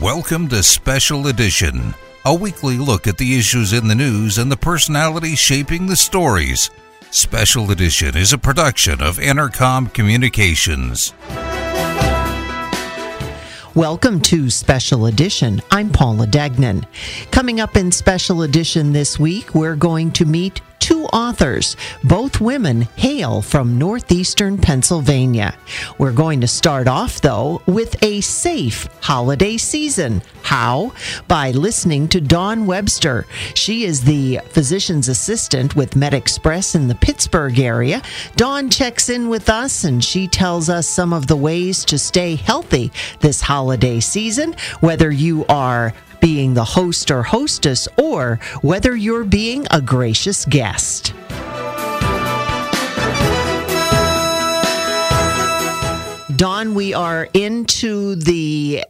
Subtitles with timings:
[0.00, 1.94] Welcome to Special Edition,
[2.24, 6.68] a weekly look at the issues in the news and the personalities shaping the stories.
[7.12, 11.14] Special Edition is a production of Intercom Communications.
[13.76, 15.62] Welcome to Special Edition.
[15.70, 16.84] I'm Paula Degnan.
[17.30, 21.78] Coming up in Special Edition this week, we're going to meet two authors.
[22.02, 25.56] Both women hail from northeastern Pennsylvania.
[25.96, 30.20] We're going to start off, though, with a safe holiday season.
[30.42, 30.92] How?
[31.26, 33.26] By listening to Dawn Webster.
[33.54, 38.02] She is the physician's assistant with MedExpress in the Pittsburgh area.
[38.36, 42.34] Dawn checks in with us and she tells us some of the ways to stay
[42.36, 45.94] healthy this holiday season, whether you are
[46.24, 51.12] being the host or hostess, or whether you're being a gracious guest.
[56.34, 58.82] Dawn, we are into the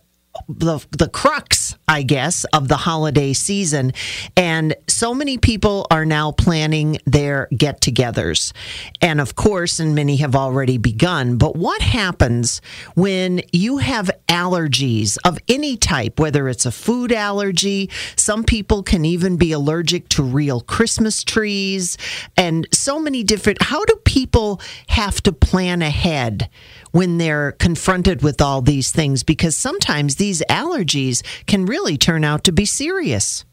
[0.48, 3.92] the, the crux, I guess, of the holiday season.
[4.37, 8.53] And so many people are now planning their get togethers.
[9.00, 11.37] And of course, and many have already begun.
[11.39, 12.61] But what happens
[12.95, 19.05] when you have allergies of any type, whether it's a food allergy, some people can
[19.05, 21.97] even be allergic to real Christmas trees,
[22.37, 23.62] and so many different.
[23.62, 26.48] How do people have to plan ahead?
[26.95, 32.45] When they're confronted with all these things because sometimes these allergies can really turn out
[32.45, 33.45] to be serious.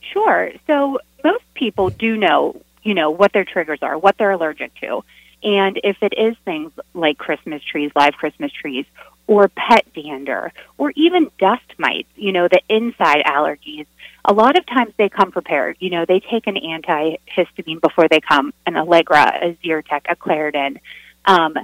[0.00, 0.50] Sure.
[0.66, 5.04] So most people do know, you know, what their triggers are, what they're allergic to.
[5.42, 8.86] And if it is things like Christmas trees, live Christmas trees,
[9.26, 13.84] or pet dander, or even dust mites, you know, the inside allergies,
[14.24, 15.76] a lot of times they come prepared.
[15.78, 20.78] You know, they take an antihistamine before they come, an Allegra, a Zyrtec, a Claritin.
[21.26, 21.54] Um,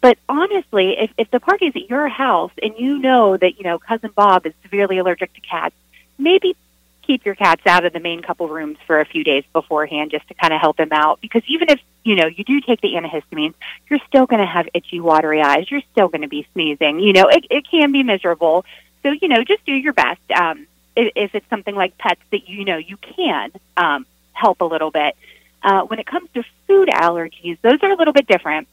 [0.00, 3.78] but honestly, if, if the party's at your house and you know that, you know,
[3.78, 5.74] cousin Bob is severely allergic to cats,
[6.18, 6.56] maybe
[7.02, 10.28] keep your cats out of the main couple rooms for a few days beforehand just
[10.28, 11.20] to kind of help them out.
[11.20, 13.54] Because even if, you know, you do take the antihistamines,
[13.88, 15.70] you're still going to have itchy, watery eyes.
[15.70, 17.00] You're still going to be sneezing.
[17.00, 18.64] You know, it, it can be miserable.
[19.02, 20.20] So, you know, just do your best.
[20.30, 24.64] Um, if, if it's something like pets that, you know, you can um, help a
[24.64, 25.16] little bit.
[25.60, 28.68] Uh, when it comes to food allergies, those are a little bit different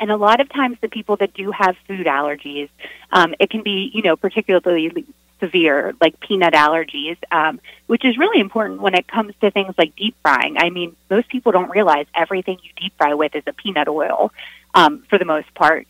[0.00, 2.68] and a lot of times, the people that do have food allergies,
[3.12, 5.06] um, it can be, you know, particularly
[5.40, 9.94] severe, like peanut allergies, um, which is really important when it comes to things like
[9.96, 10.56] deep frying.
[10.58, 14.32] I mean, most people don't realize everything you deep fry with is a peanut oil
[14.74, 15.86] um, for the most part.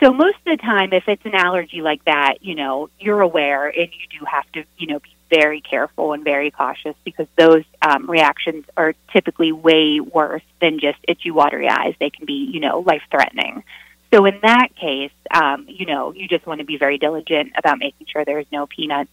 [0.00, 3.68] So most of the time, if it's an allergy like that, you know, you're aware
[3.68, 7.64] and you do have to, you know, be very careful and very cautious because those
[7.82, 11.94] um, reactions are typically way worse than just itchy, watery eyes.
[11.98, 13.64] They can be, you know, life threatening.
[14.12, 17.78] So in that case, um, you know, you just want to be very diligent about
[17.78, 19.10] making sure there's no peanuts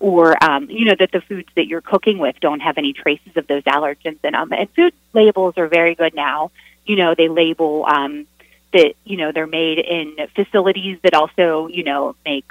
[0.00, 3.36] or, um, you know, that the foods that you're cooking with don't have any traces
[3.36, 4.52] of those allergens in them.
[4.52, 6.50] And food labels are very good now.
[6.84, 8.26] You know, they label um,
[8.72, 12.46] that, you know, they're made in facilities that also, you know, make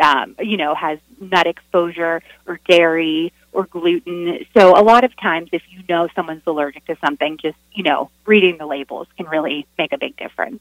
[0.00, 4.46] um, you know, has nut exposure or dairy or gluten.
[4.56, 8.10] So a lot of times, if you know someone's allergic to something, just, you know,
[8.26, 10.60] reading the labels can really make a big difference.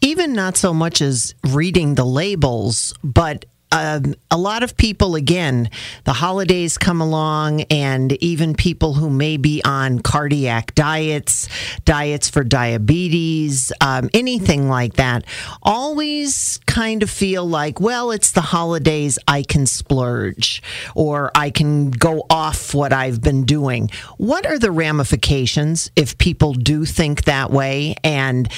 [0.00, 5.70] Even not so much as reading the labels, but um, a lot of people, again,
[6.04, 11.48] the holidays come along, and even people who may be on cardiac diets,
[11.84, 15.24] diets for diabetes, um, anything like that,
[15.62, 20.62] always kind of feel like, well, it's the holidays, I can splurge
[20.94, 23.90] or I can go off what I've been doing.
[24.16, 27.94] What are the ramifications if people do think that way?
[28.02, 28.48] And,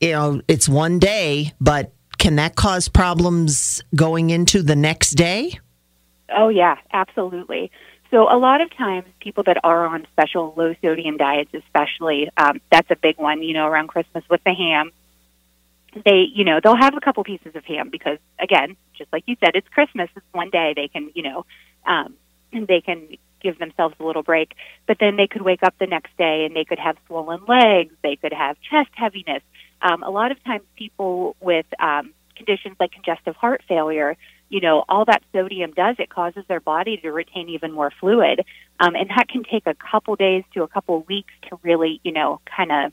[0.00, 5.58] you know, it's one day, but can that cause problems going into the next day?
[6.28, 7.72] Oh, yeah, absolutely.
[8.12, 12.60] So, a lot of times, people that are on special low sodium diets, especially, um,
[12.70, 14.92] that's a big one, you know, around Christmas with the ham.
[16.04, 19.34] They, you know, they'll have a couple pieces of ham because, again, just like you
[19.40, 20.08] said, it's Christmas.
[20.14, 20.74] It's one day.
[20.76, 21.44] They can, you know,
[21.84, 22.14] um,
[22.52, 24.52] they can give themselves a little break.
[24.86, 27.92] But then they could wake up the next day and they could have swollen legs.
[28.04, 29.42] They could have chest heaviness
[29.82, 34.16] um, a lot of times people with um, conditions like congestive heart failure,
[34.48, 38.44] you know, all that sodium does, it causes their body to retain even more fluid.
[38.78, 42.12] Um, and that can take a couple days to a couple weeks to really, you
[42.12, 42.92] know, kind of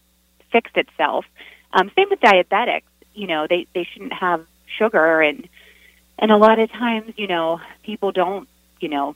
[0.52, 1.26] fix itself.
[1.74, 2.84] Um, same with diabetics.
[3.14, 4.46] You know, they, they shouldn't have
[4.78, 5.48] sugar and
[6.22, 8.50] and a lot of times, you know, people don't,
[8.82, 9.16] you know,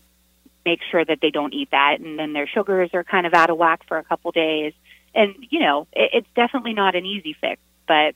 [0.66, 3.50] make sure that they don't eat that and then their sugars are kind of out
[3.50, 4.74] of whack for a couple days.
[5.16, 8.16] And, you know, it, it's definitely not an easy fix, but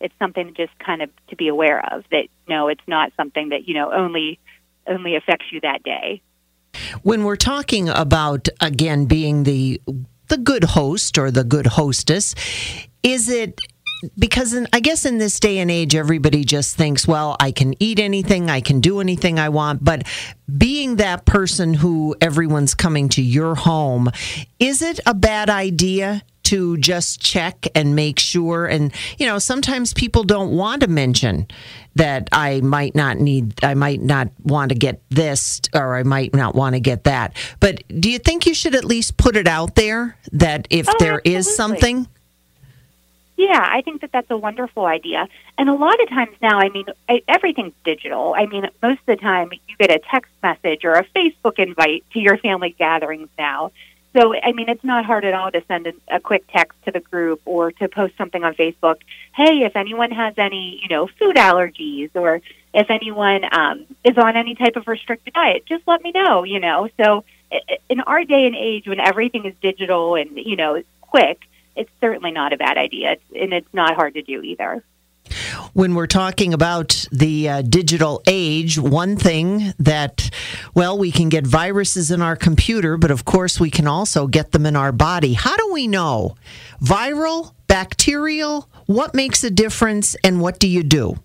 [0.00, 3.66] it's something just kind of to be aware of that no, it's not something that,
[3.66, 4.38] you know, only
[4.86, 6.22] only affects you that day.
[7.02, 9.80] When we're talking about again being the
[10.28, 12.34] the good host or the good hostess,
[13.02, 13.60] is it
[14.18, 17.74] because in, I guess in this day and age, everybody just thinks, well, I can
[17.82, 19.82] eat anything, I can do anything I want.
[19.84, 20.06] But
[20.56, 24.10] being that person who everyone's coming to your home,
[24.58, 28.66] is it a bad idea to just check and make sure.
[28.66, 31.48] And, you know, sometimes people don't want to mention
[31.96, 36.34] that I might not need, I might not want to get this or I might
[36.34, 37.34] not want to get that.
[37.58, 40.94] But do you think you should at least put it out there that if Oh,
[41.00, 41.80] there is absolutely.
[41.80, 42.08] something?
[43.36, 45.28] Yeah, I think that that's a wonderful idea.
[45.58, 48.34] And a lot of times now, I mean, I, everything's digital.
[48.34, 52.04] I mean, most of the time you get a text message or a Facebook invite
[52.12, 53.72] to your family gatherings now.
[54.16, 56.90] So, I mean, it's not hard at all to send a, a quick text to
[56.92, 58.96] the group or to post something on Facebook.
[59.34, 62.40] Hey, if anyone has any, you know, food allergies or
[62.72, 66.60] if anyone um, is on any type of restricted diet, just let me know, you
[66.60, 66.88] know.
[66.98, 67.24] So,
[67.90, 71.46] in our day and age when everything is digital and, you know, quick,
[71.76, 74.82] it's certainly not a bad idea, and it's not hard to do either.
[75.72, 80.30] when we're talking about the uh, digital age, one thing that,
[80.74, 84.52] well, we can get viruses in our computer, but of course we can also get
[84.52, 85.34] them in our body.
[85.34, 86.36] How do we know?
[86.82, 88.68] Viral, bacterial?
[88.86, 91.16] What makes a difference and what do you do?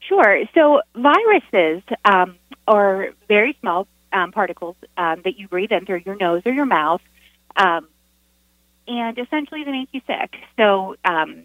[0.00, 0.44] Sure.
[0.54, 2.36] So viruses um,
[2.66, 6.66] are very small um, particles um, that you breathe in through your nose or your
[6.66, 7.00] mouth,
[7.56, 7.88] um,
[8.86, 10.34] and essentially they make you sick.
[10.56, 11.44] So, um,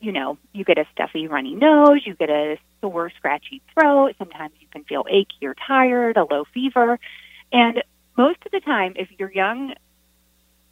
[0.00, 4.14] you know, you get a stuffy, runny nose, you get a sore, scratchy throat.
[4.18, 6.98] Sometimes you can feel achy or tired, a low fever,
[7.52, 7.82] and
[8.16, 9.74] most of the time, if you're young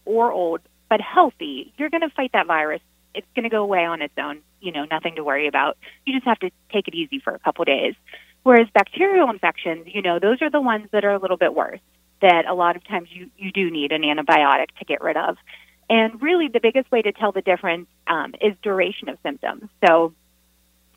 [0.05, 2.81] or old but healthy, you're going to fight that virus.
[3.15, 4.41] It's going to go away on its own.
[4.61, 5.77] You know, nothing to worry about.
[6.05, 7.95] You just have to take it easy for a couple days.
[8.43, 11.81] Whereas bacterial infections, you know, those are the ones that are a little bit worse.
[12.21, 15.37] That a lot of times you you do need an antibiotic to get rid of.
[15.89, 19.69] And really, the biggest way to tell the difference um, is duration of symptoms.
[19.87, 20.15] So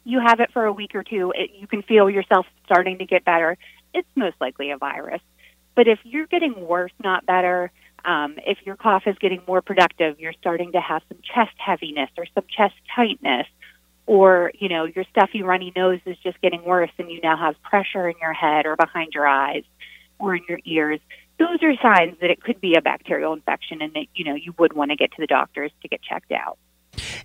[0.04, 3.06] you have it for a week or two, it, you can feel yourself starting to
[3.06, 3.58] get better.
[3.94, 5.22] It's most likely a virus.
[5.76, 7.72] But if you're getting worse, not better,
[8.04, 12.10] um, if your cough is getting more productive, you're starting to have some chest heaviness
[12.18, 13.48] or some chest tightness,
[14.06, 17.62] or you know your stuffy, runny nose is just getting worse, and you now have
[17.62, 19.64] pressure in your head or behind your eyes
[20.18, 21.00] or in your ears.
[21.40, 24.54] Those are signs that it could be a bacterial infection, and that you know you
[24.60, 26.58] would want to get to the doctors to get checked out.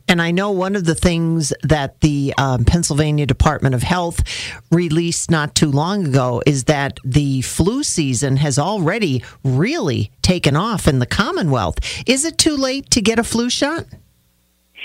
[0.06, 4.22] And I know one of the things that the um, Pennsylvania Department of Health
[4.70, 10.86] released not too long ago is that the flu season has already really taken off
[10.86, 11.78] in the Commonwealth.
[12.06, 13.86] Is it too late to get a flu shot?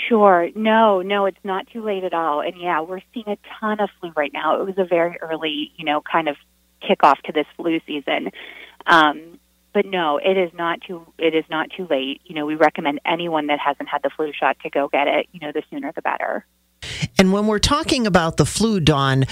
[0.08, 0.48] Sure.
[0.56, 2.40] No, no, it's not too late at all.
[2.40, 4.60] And yeah, we're seeing a ton of flu right now.
[4.60, 6.36] It was a very early, you know, kind of
[6.82, 8.30] kickoff to this flu season.
[8.86, 9.38] Um,
[9.72, 12.20] but no, it is not too it is not too late.
[12.24, 15.28] You know, we recommend anyone that hasn't had the flu shot to go get it.
[15.32, 16.44] You know, the sooner the better.
[17.18, 19.26] And when we're talking about the flu, Dawn,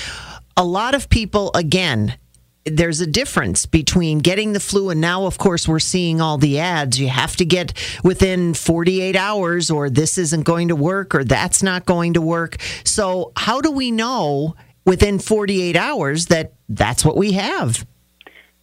[0.57, 2.17] a lot of people, again,
[2.65, 6.59] there's a difference between getting the flu and now, of course, we're seeing all the
[6.59, 7.01] ads.
[7.01, 7.73] You have to get
[8.05, 12.57] within 48 hours, or this isn't going to work, or that's not going to work.
[12.85, 17.87] So, how do we know within 48 hours that that's what we have?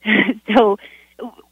[0.55, 0.77] so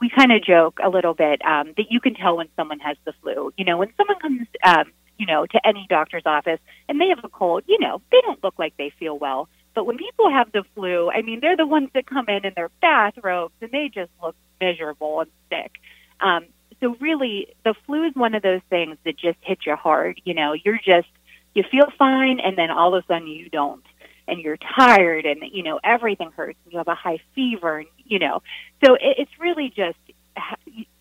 [0.02, 2.98] we kind of joke a little bit um, that you can tell when someone has
[3.06, 3.54] the flu.
[3.58, 7.24] You know, when someone comes, um, you know, to any doctor's office and they have
[7.24, 9.48] a cold, you know, they don't look like they feel well.
[9.74, 12.54] But when people have the flu, I mean, they're the ones that come in in
[12.56, 15.72] their bathrobes and they just look miserable and sick.
[16.20, 16.46] Um,
[16.80, 20.22] so really, the flu is one of those things that just hit you hard.
[20.26, 21.08] You know, you're just
[21.54, 23.84] you feel fine, and then all of a sudden you don't,
[24.28, 27.88] and you're tired, and you know everything hurts, and you have a high fever, and
[28.06, 28.42] you know,
[28.84, 29.98] so it, it's really just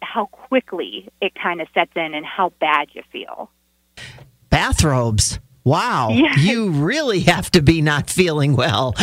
[0.02, 3.50] how quickly it kind of sets in and how bad you feel.
[4.50, 5.38] Bathrobes.
[5.64, 6.08] Wow.
[6.10, 6.38] Yes.
[6.38, 8.94] You really have to be not feeling well.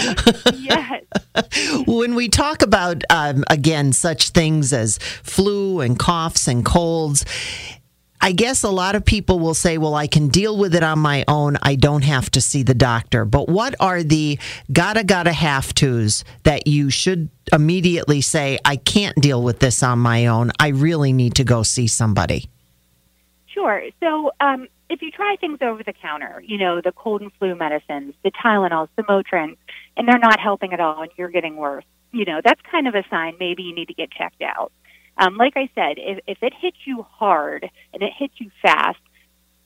[0.53, 1.03] yes.
[1.87, 7.23] when we talk about, um, again, such things as flu and coughs and colds,
[8.21, 10.99] I guess a lot of people will say, well, I can deal with it on
[10.99, 11.57] my own.
[11.61, 13.23] I don't have to see the doctor.
[13.23, 14.37] But what are the
[14.71, 19.99] gotta, gotta, have tos that you should immediately say, I can't deal with this on
[19.99, 20.51] my own?
[20.59, 22.49] I really need to go see somebody?
[23.47, 23.83] Sure.
[24.01, 27.55] So, um, if you try things over the counter, you know, the cold and flu
[27.55, 29.57] medicines, the Tylenols, the Motrins,
[29.95, 32.95] and they're not helping at all and you're getting worse, you know, that's kind of
[32.95, 34.71] a sign maybe you need to get checked out.
[35.19, 38.99] Um, like I said, if, if it hits you hard and it hits you fast,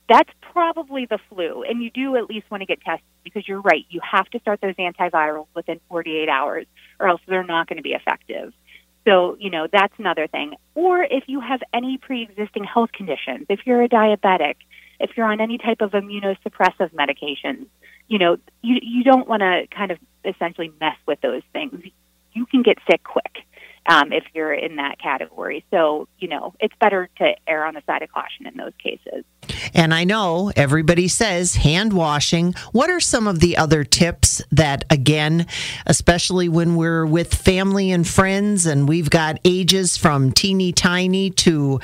[0.10, 1.64] that's probably the flu.
[1.64, 3.86] And you do at least want to get tested because you're right.
[3.90, 6.66] You have to start those antivirals within 48 hours
[7.00, 8.52] or else they're not going to be effective.
[9.06, 10.56] So, you know, that's another thing.
[10.76, 14.56] Or if you have any pre existing health conditions, if you're a diabetic,
[15.00, 17.68] if you're on any type of immunosuppressive medications,
[18.08, 21.84] you know, you, you don't want to kind of essentially mess with those things.
[22.34, 23.44] You can get sick quick
[23.86, 25.66] um, if you're in that category.
[25.72, 29.24] So, you know, it's better to err on the side of caution in those cases.
[29.74, 32.54] And I know everybody says hand washing.
[32.72, 35.48] What are some of the other tips that, again,
[35.86, 41.80] especially when we're with family and friends and we've got ages from teeny tiny to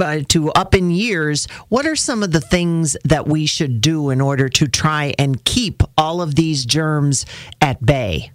[0.00, 4.10] uh, to up in years, what are some of the things that we should do
[4.10, 7.24] in order to try and keep all of these germs
[7.62, 8.30] at bay?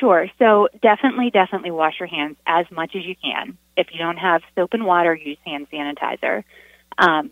[0.00, 0.28] Sure.
[0.38, 3.56] So definitely, definitely wash your hands as much as you can.
[3.76, 6.44] If you don't have soap and water, use hand sanitizer.
[6.98, 7.30] Um,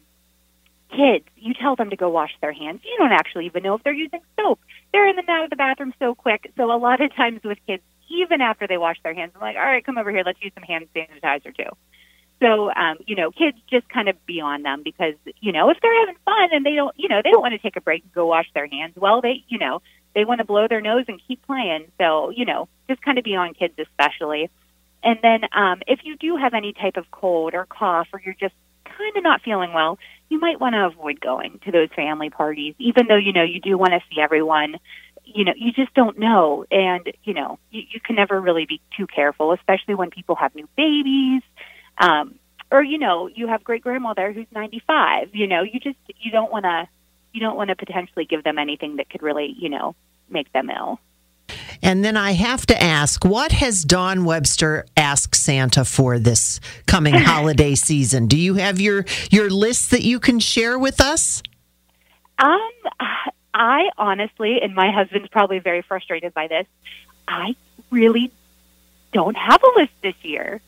[0.91, 2.81] kids, you tell them to go wash their hands.
[2.85, 4.61] You don't actually even know if they're using soap.
[4.93, 6.53] They're in and out of the bathroom so quick.
[6.57, 9.57] So a lot of times with kids, even after they wash their hands, I'm like,
[9.57, 11.71] all right, come over here, let's use some hand sanitizer too.
[12.41, 15.79] So, um, you know, kids just kind of be on them because, you know, if
[15.81, 18.03] they're having fun and they don't, you know, they don't want to take a break
[18.03, 19.81] and go wash their hands, well, they, you know,
[20.15, 21.91] they want to blow their nose and keep playing.
[21.99, 24.51] So, you know, just kind of be on kids especially.
[25.03, 28.35] And then um, if you do have any type of cold or cough or you're
[28.35, 28.55] just
[28.85, 29.99] kind of not feeling well,
[30.31, 33.61] you might want to avoid going to those family parties, even though, you know, you
[33.61, 34.77] do want to see everyone.
[35.25, 36.65] You know, you just don't know.
[36.71, 40.55] And, you know, you, you can never really be too careful, especially when people have
[40.55, 41.43] new babies.
[41.99, 42.37] Um,
[42.71, 45.35] or, you know, you have great grandmother who's 95.
[45.35, 46.89] You know, you just, you don't want to
[47.35, 49.95] you don't want to potentially give them anything that could really, you know,
[50.31, 51.01] make them ill.
[51.83, 57.15] And then I have to ask, what has Dawn Webster asked Santa for this coming
[57.19, 58.27] holiday season?
[58.27, 61.43] Do you have your your list that you can share with us?
[62.39, 62.71] Um,
[63.53, 66.67] I honestly, and my husband's probably very frustrated by this.
[67.29, 67.55] I
[67.91, 68.33] really
[69.13, 70.61] don't have a list this year.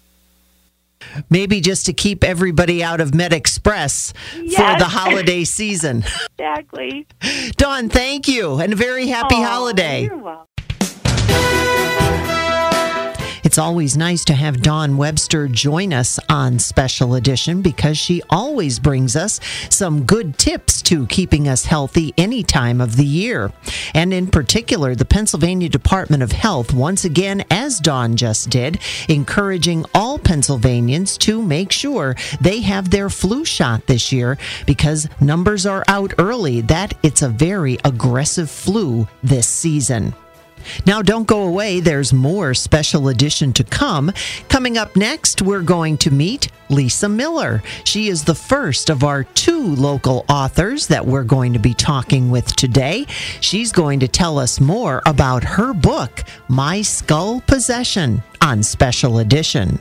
[1.31, 4.55] Maybe just to keep everybody out of Med Express yes.
[4.57, 6.05] for the holiday season.
[6.38, 7.07] exactly.
[7.57, 10.09] Dawn, thank you, and a very happy oh, holiday.
[13.47, 18.81] It's always nice to have Dawn Webster join us on Special Edition because she always
[18.81, 19.38] brings us
[19.71, 23.53] some good tips to keeping us healthy any time of the year.
[23.95, 29.85] And in particular, the Pennsylvania Department of Health, once again, as Dawn just did, encouraging
[29.95, 35.85] all Pennsylvanians to make sure they have their flu shot this year because numbers are
[35.87, 40.12] out early that it's a very aggressive flu this season.
[40.87, 41.81] Now, don't go away.
[41.81, 44.13] There's more special edition to come.
[44.49, 47.63] Coming up next, we're going to meet Lisa Miller.
[47.85, 52.31] She is the first of our two local authors that we're going to be talking
[52.31, 53.07] with today.
[53.41, 59.81] She's going to tell us more about her book, My Skull Possession, on Special Edition.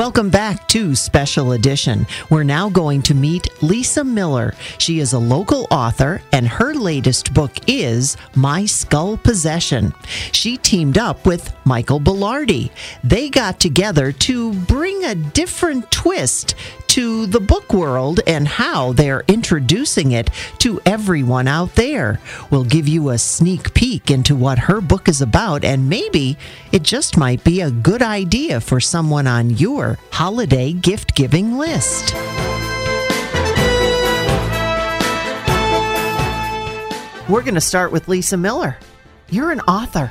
[0.00, 2.06] Welcome back to Special Edition.
[2.30, 4.54] We're now going to meet Lisa Miller.
[4.78, 9.92] She is a local author, and her latest book is My Skull Possession.
[10.32, 12.72] She teamed up with Michael Belardi.
[13.04, 16.56] They got together to bring a different twist
[16.88, 22.18] to the book world and how they're introducing it to everyone out there.
[22.50, 26.36] We'll give you a sneak peek into what her book is about, and maybe
[26.72, 32.12] it just might be a good idea for someone on your holiday gift giving list.
[37.28, 38.76] We're going to start with Lisa Miller.
[39.30, 40.10] You're an author.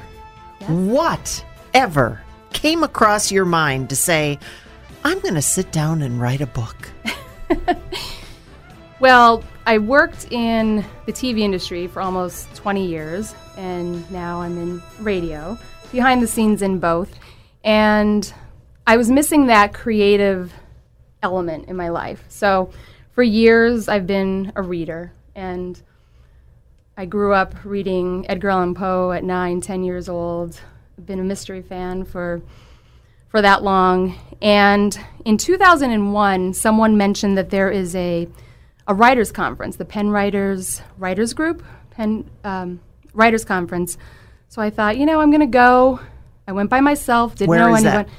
[0.61, 0.69] Yes.
[0.69, 2.21] What ever
[2.53, 4.39] came across your mind to say,
[5.03, 6.89] I'm going to sit down and write a book?
[8.99, 14.81] well, I worked in the TV industry for almost 20 years, and now I'm in
[14.99, 15.57] radio,
[15.91, 17.17] behind the scenes in both.
[17.63, 18.31] And
[18.87, 20.53] I was missing that creative
[21.21, 22.23] element in my life.
[22.29, 22.71] So
[23.11, 25.81] for years, I've been a reader, and
[26.97, 30.59] I grew up reading Edgar Allan Poe at nine, ten years old.
[31.05, 32.41] Been a mystery fan for
[33.29, 34.19] for that long.
[34.41, 38.27] And in 2001, someone mentioned that there is a
[38.87, 42.79] a writers conference, the Penn Writers Writers Group, Penn um,
[43.13, 43.97] Writers Conference.
[44.49, 45.99] So I thought, you know, I'm going to go.
[46.47, 47.93] I went by myself, didn't Where know is that?
[47.93, 48.15] anyone.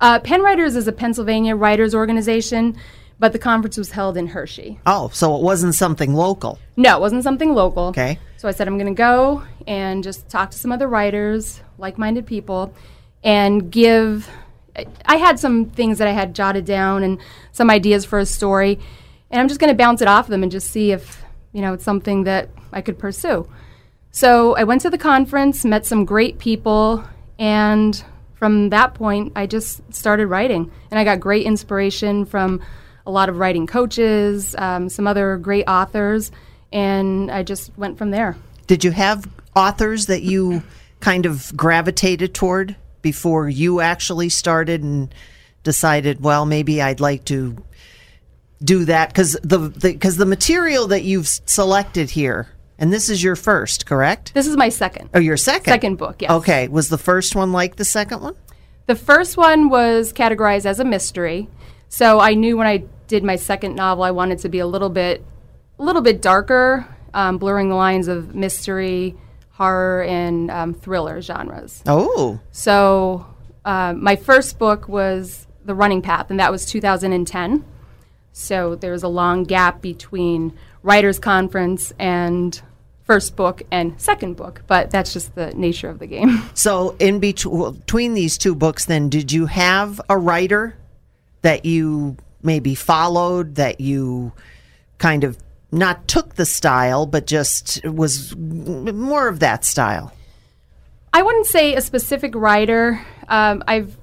[0.00, 2.76] Uh, Penn Writers is a Pennsylvania writers organization,
[3.18, 4.78] but the conference was held in Hershey.
[4.86, 6.58] Oh, so it wasn't something local.
[6.76, 7.84] No, it wasn't something local.
[7.88, 8.18] Okay.
[8.36, 11.96] So I said, I'm going to go and just talk to some other writers, like
[11.98, 12.74] minded people,
[13.22, 14.28] and give.
[14.76, 17.18] I- I had some things that I had jotted down and
[17.52, 18.78] some ideas for a story,
[19.30, 21.62] and I'm just going to bounce it off of them and just see if, you
[21.62, 23.48] know, it's something that I could pursue.
[24.10, 27.04] So I went to the conference, met some great people,
[27.38, 28.02] and
[28.34, 30.70] from that point, I just started writing.
[30.90, 32.60] And I got great inspiration from
[33.06, 36.30] a lot of writing coaches, um, some other great authors,
[36.72, 38.36] and I just went from there.
[38.66, 40.62] Did you have authors that you
[41.00, 45.14] kind of gravitated toward before you actually started and
[45.62, 47.56] decided, well, maybe I'd like to
[48.62, 53.36] do that because the because the, material that you've selected here, and this is your
[53.36, 54.32] first, correct?
[54.32, 55.10] This is my second.
[55.12, 55.72] Oh, your second.
[55.72, 56.30] Second book, yes.
[56.30, 58.34] Okay, was the first one like the second one?
[58.86, 61.48] The first one was categorized as a mystery,
[61.94, 64.88] so I knew when I did my second novel, I wanted to be a little
[64.88, 65.24] bit,
[65.78, 69.14] a little bit darker, um, blurring the lines of mystery,
[69.50, 71.84] horror, and um, thriller genres.
[71.86, 73.24] Oh, So
[73.64, 77.64] uh, my first book was The Running Path, and that was 2010.
[78.32, 82.60] So there was a long gap between writers' conference and
[83.04, 86.42] first book and second book, but that's just the nature of the game.
[86.54, 90.74] so in betw- between these two books, then did you have a writer
[91.44, 94.32] that you maybe followed that you
[94.96, 95.36] kind of
[95.70, 100.10] not took the style, but just was more of that style?
[101.12, 103.04] I wouldn't say a specific writer.
[103.28, 103.94] Um, I've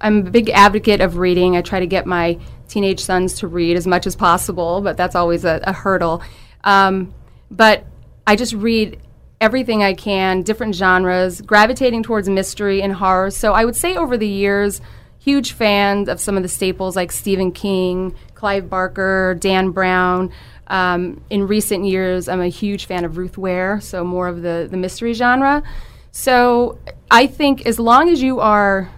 [0.00, 1.56] I'm a big advocate of reading.
[1.56, 5.14] I try to get my teenage sons to read as much as possible, but that's
[5.14, 6.22] always a, a hurdle.
[6.64, 7.14] Um,
[7.50, 7.86] but
[8.26, 9.00] I just read
[9.40, 13.30] everything I can, different genres, gravitating towards mystery and horror.
[13.30, 14.82] So I would say over the years,
[15.18, 20.32] huge fan of some of the staples like Stephen King, Clive Barker, Dan Brown.
[20.68, 24.68] Um, in recent years, I'm a huge fan of Ruth Ware, so more of the,
[24.70, 25.62] the mystery genre.
[26.10, 26.78] So
[27.10, 28.90] I think as long as you are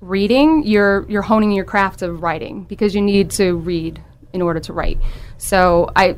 [0.00, 4.60] reading, you're you're honing your craft of writing because you need to read in order
[4.60, 4.98] to write.
[5.38, 6.16] So I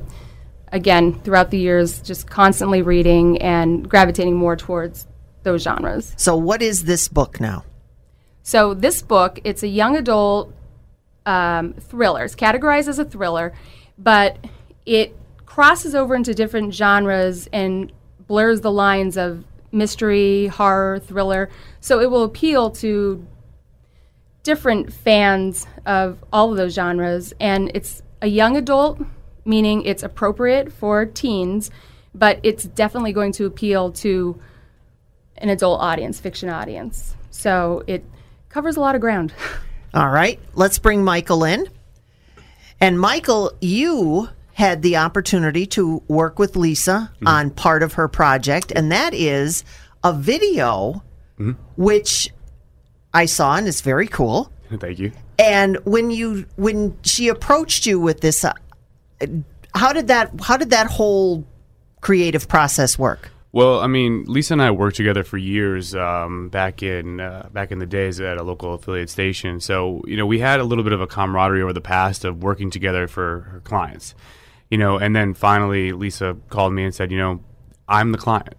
[0.75, 5.07] again, throughout the years just constantly reading and gravitating more towards
[5.45, 6.13] those genres.
[6.17, 7.65] So, what is this book now?
[8.47, 10.55] So this book, it's a young adult
[11.25, 12.25] um, thriller.
[12.25, 13.55] It's categorized as a thriller,
[13.97, 14.37] but
[14.85, 17.91] it crosses over into different genres and
[18.27, 21.49] blurs the lines of mystery, horror, thriller.
[21.81, 23.27] So it will appeal to
[24.43, 27.33] different fans of all of those genres.
[27.41, 29.01] And it's a young adult,
[29.47, 31.71] meaning it's appropriate for teens,
[32.15, 34.39] but it's definitely going to appeal to
[35.39, 37.17] an adult audience, fiction audience.
[37.31, 38.05] So it
[38.55, 39.35] covers a lot of ground.
[39.93, 41.69] All right, let's bring Michael in.
[42.81, 48.73] And Michael, you had the opportunity to work with Lisa on part of her project,
[48.75, 49.65] and that is
[50.05, 51.03] a video
[51.77, 52.31] which
[53.13, 54.53] I saw and it's very cool.
[54.79, 55.11] Thank you.
[55.37, 58.53] And when you when she approached you with this, uh,
[59.75, 61.45] how did that how did that whole
[62.01, 63.31] creative process work?
[63.55, 67.71] Well, I mean, Lisa and I worked together for years um, back in uh, back
[67.71, 69.61] in the days at a local affiliate station.
[69.61, 72.43] So you know, we had a little bit of a camaraderie over the past of
[72.43, 74.17] working together for her clients.
[74.71, 77.45] You know, and then finally, Lisa called me and said, you know,
[77.89, 78.57] I'm the client.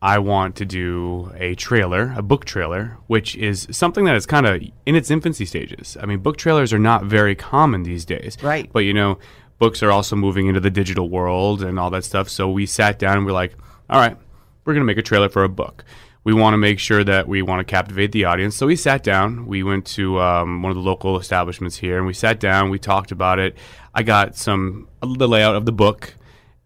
[0.00, 4.46] I want to do a trailer, a book trailer, which is something that is kind
[4.46, 5.96] of in its infancy stages.
[6.00, 8.36] I mean, book trailers are not very common these days.
[8.40, 8.72] Right.
[8.72, 9.18] But, you know,
[9.58, 12.28] books are also moving into the digital world and all that stuff.
[12.28, 13.56] So we sat down and we're like,
[13.90, 14.16] all right,
[14.64, 15.84] we're going to make a trailer for a book.
[16.22, 18.54] We want to make sure that we want to captivate the audience.
[18.54, 19.46] So we sat down.
[19.46, 22.70] We went to um, one of the local establishments here and we sat down.
[22.70, 23.56] We talked about it.
[23.94, 26.14] I got some, the layout of the book.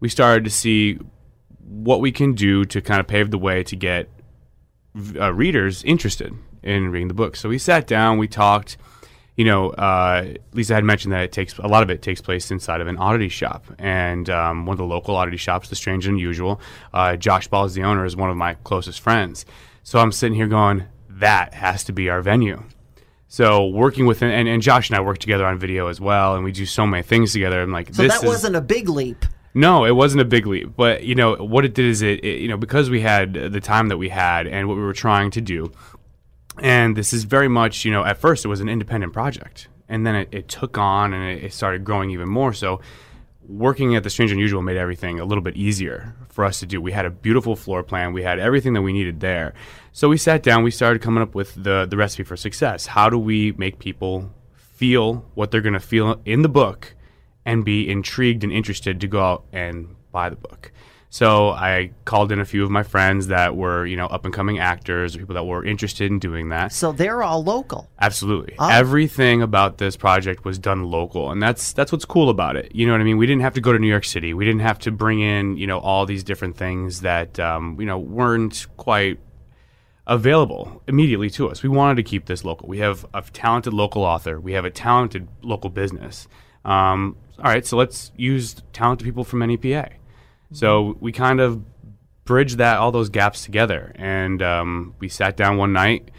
[0.01, 0.99] We started to see
[1.61, 4.11] what we can do to kind of pave the way to get
[5.19, 7.37] uh, readers interested in reading the book.
[7.37, 8.77] So we sat down, we talked.
[9.37, 12.51] You know, uh, Lisa had mentioned that it takes a lot of it takes place
[12.53, 16.07] inside of an oddity shop, and um, one of the local oddity shops, the Strange
[16.07, 16.61] and Unusual.
[16.93, 19.45] Uh, Josh Ball is the owner, is one of my closest friends.
[19.83, 22.63] So I'm sitting here going, that has to be our venue.
[23.29, 26.45] So working with and, and Josh and I work together on video as well, and
[26.45, 27.61] we do so many things together.
[27.61, 29.25] I'm like, So that wasn't a big leap.
[29.55, 32.41] no, it wasn't a big leap, but you know what it did is it, it,
[32.41, 35.33] you know because we had the time that we had and what we were trying
[35.33, 35.73] to do,
[36.61, 40.07] and this is very much, you know, at first it was an independent project, and
[40.07, 42.53] then it, it took on and it, it started growing even more.
[42.53, 42.81] So,
[43.47, 46.67] working at the Strange and Unusual made everything a little bit easier for us to
[46.67, 46.81] do.
[46.81, 49.55] We had a beautiful floor plan, we had everything that we needed there.
[49.93, 52.87] So we sat down, we started coming up with the the recipe for success.
[52.87, 56.95] How do we make people feel what they're going to feel in the book
[57.45, 60.73] and be intrigued and interested to go out and buy the book?
[61.15, 64.35] So I called in a few of my friends that were, you know, up and
[64.35, 66.73] coming actors or people that were interested in doing that.
[66.73, 67.89] So they're all local.
[68.01, 68.57] Absolutely.
[68.59, 68.69] Oh.
[68.69, 72.75] Everything about this project was done local, and that's that's what's cool about it.
[72.75, 73.17] You know what I mean?
[73.17, 74.35] We didn't have to go to New York City.
[74.35, 77.87] We didn't have to bring in, you know, all these different things that um, you
[77.87, 79.21] know weren't quite
[80.09, 81.63] available immediately to us.
[81.63, 82.69] We wanted to keep this local.
[82.69, 84.41] We have a talented local author.
[84.41, 86.27] We have a talented local business.
[86.65, 89.91] Um, all right, so let's use talented people from NEPA.
[90.53, 91.63] So we kind of
[92.25, 96.11] bridged that all those gaps together, and um, we sat down one night,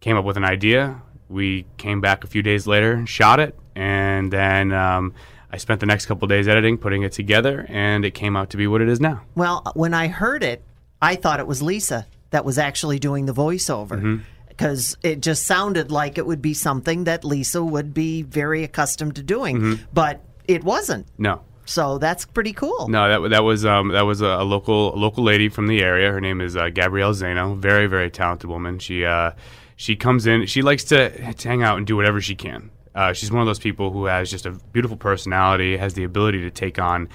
[0.00, 1.02] came up with an idea.
[1.28, 5.14] We came back a few days later, shot it, and then um,
[5.50, 8.56] I spent the next couple days editing, putting it together, and it came out to
[8.56, 9.22] be what it is now.
[9.34, 10.62] Well, when I heard it,
[11.00, 14.22] I thought it was Lisa that was actually doing the voiceover.
[14.48, 19.16] Because it just sounded like it would be something that Lisa would be very accustomed
[19.16, 21.06] to doing, but it wasn't.
[21.18, 21.42] No,
[21.72, 22.86] So that's pretty cool.
[22.88, 26.12] No, that that was um, that was a, local a local lady from the area.
[26.12, 27.54] Her name is uh, Gabrielle Zeno.
[27.54, 28.78] Very very talented woman.
[28.78, 29.30] She uh,
[29.76, 30.44] she comes in.
[30.44, 32.70] She likes to, to hang out and do whatever she can.
[32.94, 36.42] Uh, she's one of those people who has just a beautiful personality, has the ability
[36.42, 37.08] to take on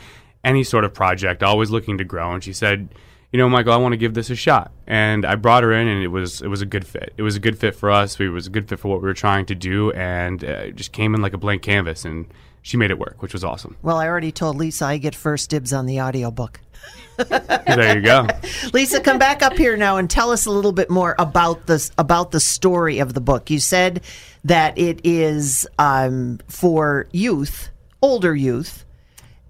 [0.43, 2.33] any sort of project, always looking to grow.
[2.33, 2.89] And she said,
[3.31, 5.87] "You know, Michael, I want to give this a shot." And I brought her in,
[5.87, 7.13] and it was it was a good fit.
[7.17, 8.19] It was a good fit for us.
[8.19, 10.75] It was a good fit for what we were trying to do, and uh, it
[10.75, 12.27] just came in like a blank canvas, and
[12.61, 13.77] she made it work, which was awesome.
[13.81, 16.59] Well, I already told Lisa I get first dibs on the audiobook.
[17.17, 18.27] there you go.
[18.73, 21.91] Lisa, come back up here now and tell us a little bit more about this
[21.97, 23.49] about the story of the book.
[23.49, 24.03] You said
[24.43, 27.69] that it is um, for youth,
[28.01, 28.85] older youth,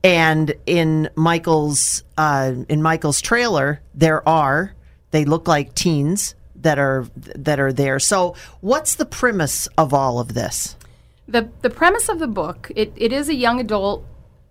[0.04, 4.74] and in Michael's uh, in Michael's trailer there are
[5.12, 8.00] they look like teens that are that are there.
[8.00, 10.76] So, what's the premise of all of this?
[11.28, 14.06] The the premise of the book it, it is a young adult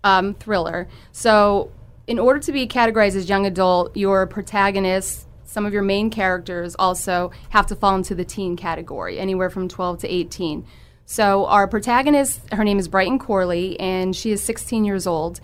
[0.04, 0.88] um, thriller.
[1.12, 1.70] So,
[2.06, 6.76] in order to be categorized as young adult, your protagonist, some of your main characters,
[6.78, 10.64] also have to fall into the teen category, anywhere from 12 to 18.
[11.08, 15.40] So, our protagonist, her name is Brighton Corley, and she is 16 years old.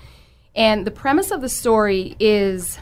[0.57, 2.81] And the premise of the story is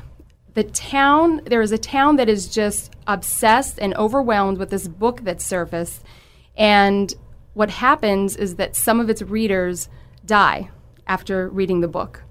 [0.54, 5.24] the town, there is a town that is just obsessed and overwhelmed with this book
[5.24, 6.02] that surfaced.
[6.56, 7.14] And
[7.52, 9.90] what happens is that some of its readers
[10.24, 10.70] die
[11.06, 12.22] after reading the book.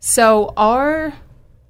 [0.00, 1.12] So our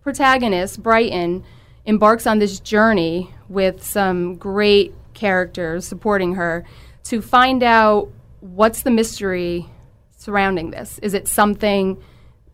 [0.02, 1.42] protagonist, Brighton,
[1.84, 6.64] embarks on this journey with some great characters supporting her
[7.08, 9.66] to find out what's the mystery
[10.16, 10.98] surrounding this.
[11.00, 12.02] Is it something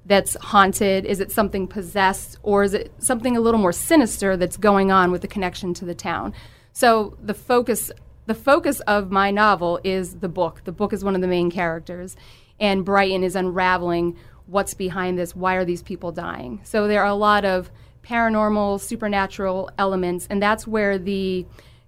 [0.05, 1.07] that's haunted?
[1.07, 2.39] Is it something possessed?
[2.43, 5.85] Or is it something a little more sinister that's going on with the connection to
[5.85, 6.35] the town?
[6.73, 7.91] So the focus
[8.27, 10.63] the focus of my novel is the book.
[10.65, 12.17] The book is one of the main characters,
[12.61, 15.35] and Brighton is unraveling what's behind this.
[15.35, 16.61] Why are these people dying?
[16.63, 17.73] So there are a lot of
[18.05, 21.47] paranormal, supernatural elements, and that's where the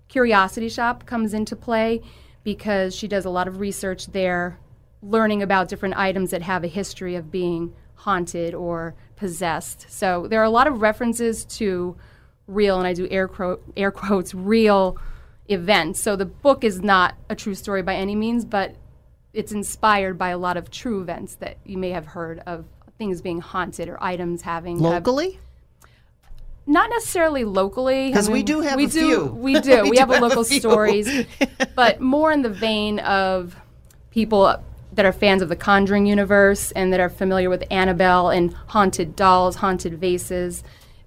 [0.09, 2.03] Curiosity Shop comes into play
[2.45, 4.59] because she does a lot of research there,
[5.03, 9.87] learning about different items that have a history of being haunted or possessed.
[9.91, 11.97] So there are a lot of references to
[12.47, 13.31] real, and I do air,
[13.77, 14.99] air quotes, real
[15.49, 16.01] events.
[16.01, 18.77] So the book is not a true story by any means, but
[19.33, 22.67] it's inspired by a lot of true events that you may have heard of
[22.99, 25.39] things being haunted or items having have- Locally?
[26.67, 29.25] Not necessarily locally 'Cause I we do have we a do, few.
[29.27, 29.83] We do.
[29.85, 30.59] We we do have a have a local few.
[30.61, 31.27] stories,
[31.75, 33.57] but more in the vein of
[34.11, 34.57] people
[34.93, 39.17] that are fans of the Conjuring universe and that are familiar with Annabelle and haunted
[39.17, 40.63] dolls, haunted vases.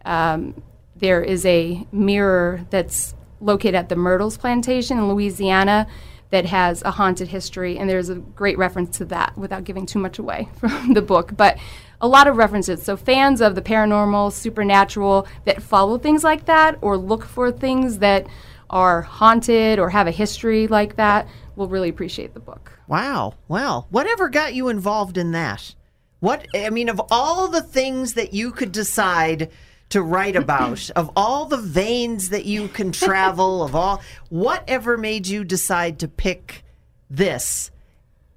[0.05, 0.61] Um,
[0.95, 5.87] there is a mirror that's located at the Myrtles Plantation in Louisiana
[6.31, 9.99] that has a haunted history, and there's a great reference to that without giving too
[9.99, 11.31] much away from the book.
[11.37, 11.57] But
[12.01, 12.83] a lot of references.
[12.83, 17.99] So, fans of the paranormal, supernatural that follow things like that or look for things
[17.99, 18.27] that
[18.69, 22.79] are haunted or have a history like that will really appreciate the book.
[22.87, 23.33] Wow.
[23.47, 23.87] Wow.
[23.89, 25.75] whatever got you involved in that?
[26.19, 29.51] What I mean, of all the things that you could decide
[29.89, 35.27] to write about, of all the veins that you can travel, of all whatever made
[35.27, 36.63] you decide to pick
[37.09, 37.71] this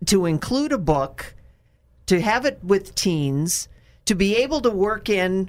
[0.06, 1.34] to include a book,
[2.10, 3.68] to have it with teens,
[4.04, 5.48] to be able to work in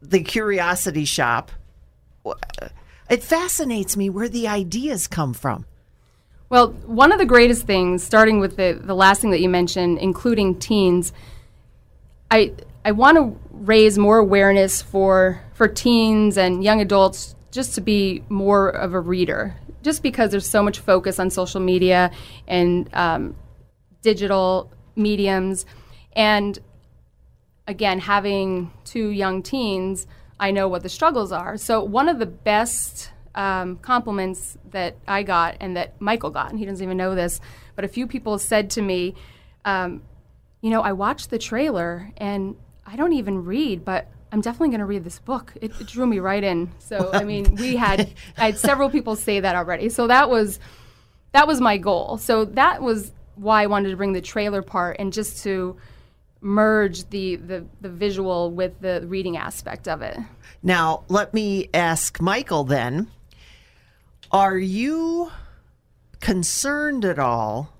[0.00, 1.52] the curiosity shop.
[3.10, 5.66] It fascinates me where the ideas come from.
[6.48, 9.98] Well, one of the greatest things, starting with the, the last thing that you mentioned,
[9.98, 11.12] including teens,
[12.30, 17.82] I I want to raise more awareness for for teens and young adults just to
[17.82, 19.56] be more of a reader.
[19.82, 22.12] Just because there's so much focus on social media
[22.48, 23.36] and um,
[24.00, 25.66] digital mediums,
[26.12, 26.58] and
[27.66, 30.06] again, having two young teens,
[30.38, 31.56] I know what the struggles are.
[31.56, 36.58] So one of the best um, compliments that I got and that Michael got, and
[36.58, 37.40] he doesn't even know this,
[37.74, 39.14] but a few people said to me,
[39.64, 40.02] um,
[40.60, 44.80] you know, I watched the trailer and I don't even read, but I'm definitely going
[44.80, 45.52] to read this book.
[45.60, 46.72] It, it, drew me right in.
[46.78, 49.88] So I mean, we had I had several people say that already.
[49.88, 50.58] So that was
[51.32, 52.18] that was my goal.
[52.18, 55.76] So that was why I wanted to bring the trailer part and just to
[56.40, 60.18] merge the the, the visual with the reading aspect of it.
[60.62, 63.10] Now, let me ask Michael then.
[64.30, 65.30] Are you
[66.20, 67.70] concerned at all?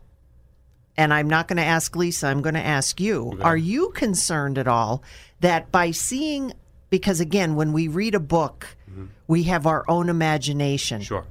[0.97, 3.33] And I'm not going to ask Lisa, I'm going to ask you.
[3.33, 3.43] Okay.
[3.43, 5.03] Are you concerned at all
[5.41, 6.53] that by seeing,
[6.89, 9.07] because again, when we read a book, mm-hmm.
[9.27, 11.01] we have our own imagination.
[11.01, 11.27] Sure.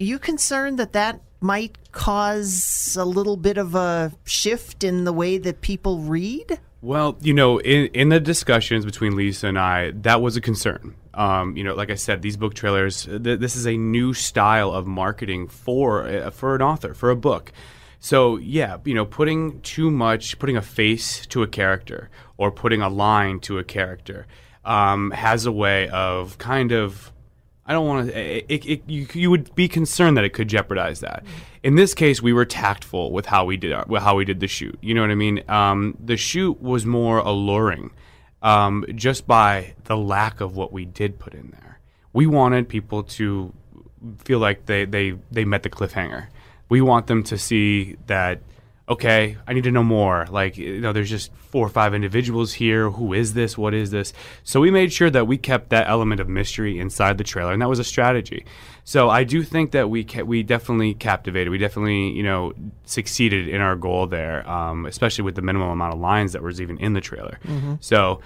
[0.00, 5.38] you concerned that that might cause a little bit of a shift in the way
[5.38, 6.58] that people read?
[6.82, 10.94] Well, you know, in, in the discussions between Lisa and I, that was a concern.
[11.12, 13.04] Um, you know, like I said, these book trailers.
[13.04, 17.16] Th- this is a new style of marketing for uh, for an author for a
[17.16, 17.52] book.
[17.98, 22.80] So yeah, you know, putting too much, putting a face to a character or putting
[22.80, 24.26] a line to a character
[24.64, 27.12] um, has a way of kind of
[27.70, 28.52] I don't want to.
[28.52, 31.22] It, it, you, you would be concerned that it could jeopardize that.
[31.62, 34.48] In this case, we were tactful with how we did our, how we did the
[34.48, 34.76] shoot.
[34.82, 35.44] You know what I mean?
[35.48, 37.92] Um, the shoot was more alluring,
[38.42, 41.78] um, just by the lack of what we did put in there.
[42.12, 43.54] We wanted people to
[44.24, 46.26] feel like they they they met the cliffhanger.
[46.68, 48.40] We want them to see that
[48.90, 50.26] okay, I need to know more.
[50.28, 52.90] Like, you know, there's just four or five individuals here.
[52.90, 53.56] Who is this?
[53.56, 54.12] What is this?
[54.42, 57.62] So we made sure that we kept that element of mystery inside the trailer, and
[57.62, 58.44] that was a strategy.
[58.82, 61.50] So I do think that we ca- we definitely captivated.
[61.50, 62.52] We definitely, you know,
[62.84, 66.60] succeeded in our goal there, um, especially with the minimum amount of lines that was
[66.60, 67.38] even in the trailer.
[67.44, 67.74] Mm-hmm.
[67.80, 68.20] So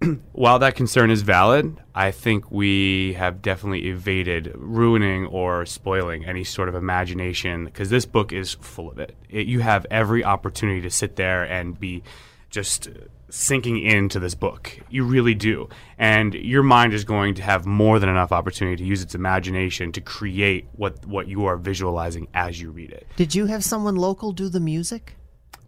[0.32, 6.44] while that concern is valid, I think we have definitely evaded ruining or spoiling any
[6.44, 9.16] sort of imagination because this book is full of it.
[9.28, 9.46] it.
[9.46, 12.02] You have every opportunity to sit there and be
[12.50, 12.88] just
[13.28, 14.78] sinking into this book.
[14.88, 15.68] You really do.
[15.98, 19.92] And your mind is going to have more than enough opportunity to use its imagination
[19.92, 23.06] to create what, what you are visualizing as you read it.
[23.16, 25.15] Did you have someone local do the music?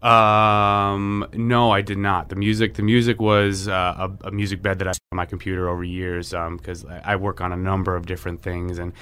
[0.01, 2.29] Um, no, I did not.
[2.29, 5.67] The music, the music was uh, a, a, music bed that I on my computer
[5.67, 8.93] over years because um, I, I work on a number of different things, and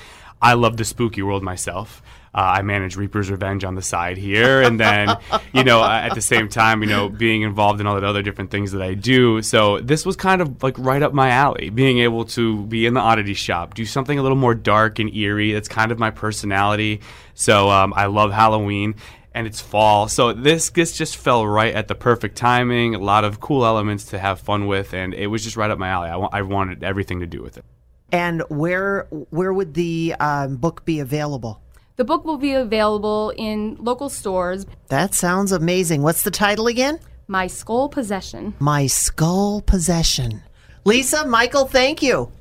[0.42, 2.02] I love the spooky world myself.
[2.34, 5.18] Uh, I manage Reaper's Revenge on the side here, and then
[5.54, 8.52] you know at the same time, you know, being involved in all the other different
[8.52, 9.42] things that I do.
[9.42, 11.70] So this was kind of like right up my alley.
[11.70, 15.14] Being able to be in the oddity shop, do something a little more dark and
[15.16, 15.54] eerie.
[15.54, 17.02] That's kind of my personality.
[17.34, 18.96] So um, I love Halloween,
[19.38, 20.08] and it's fall.
[20.08, 22.96] So this this just fell right at the perfect timing.
[22.96, 25.78] A lot of cool elements to have fun with, and it was just right up
[25.78, 26.10] my alley.
[26.10, 27.66] I, I wanted everything to do with it.
[28.12, 31.62] And where where would the um, book be available?
[31.98, 34.66] The book will be available in local stores.
[34.88, 36.02] That sounds amazing.
[36.02, 37.00] What's the title again?
[37.28, 38.56] My Skull Possession.
[38.60, 40.42] My Skull Possession.
[40.84, 42.32] Lisa, Michael, thank you.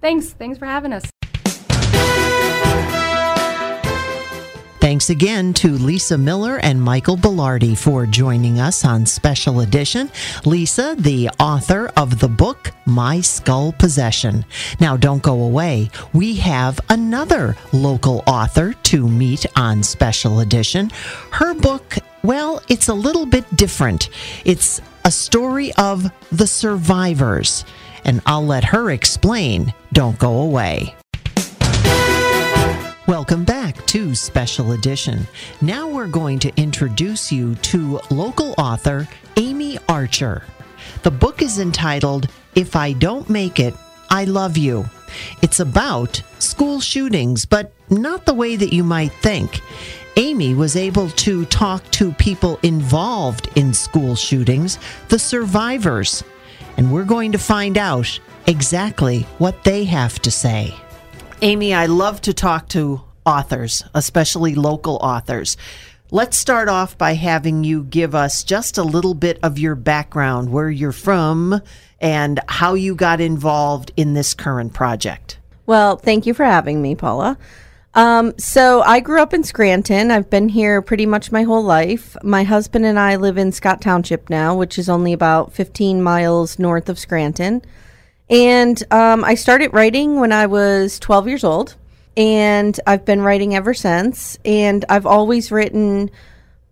[0.00, 0.30] Thanks.
[0.30, 1.04] Thanks for having us.
[4.90, 10.10] Thanks again to Lisa Miller and Michael Belardi for joining us on Special Edition.
[10.44, 14.44] Lisa, the author of the book My Skull Possession.
[14.80, 15.90] Now, don't go away.
[16.12, 20.90] We have another local author to meet on Special Edition.
[21.30, 24.08] Her book, well, it's a little bit different.
[24.44, 27.64] It's a story of the survivors.
[28.04, 29.72] And I'll let her explain.
[29.92, 30.96] Don't go away.
[33.10, 35.26] Welcome back to Special Edition.
[35.60, 40.44] Now we're going to introduce you to local author Amye Archer.
[41.02, 43.74] The book is entitled If I Don't Make It,
[44.10, 44.88] I Love You.
[45.42, 49.60] It's about school shootings, but not the way that you might think.
[50.14, 56.22] Amye was able to talk to people involved in school shootings, the survivors,
[56.76, 60.72] and we're going to find out exactly what they have to say.
[61.42, 65.56] Amye, I love to talk to authors, especially local authors.
[66.10, 70.52] Let's start off by having you give us just a little bit of your background,
[70.52, 71.62] where you're from,
[71.98, 75.38] and how you got involved in this current project.
[75.64, 77.38] Well, thank you for having me, Paula.
[77.94, 80.10] Um, so I grew up in Scranton.
[80.10, 82.18] I've been here pretty much my whole life.
[82.22, 86.58] My husband and I live in Scott Township now, which is only about 15 miles
[86.58, 87.62] north of Scranton.
[88.30, 91.76] And um, I started writing when I was 12 years old,
[92.16, 94.38] and I've been writing ever since.
[94.44, 96.10] And I've always written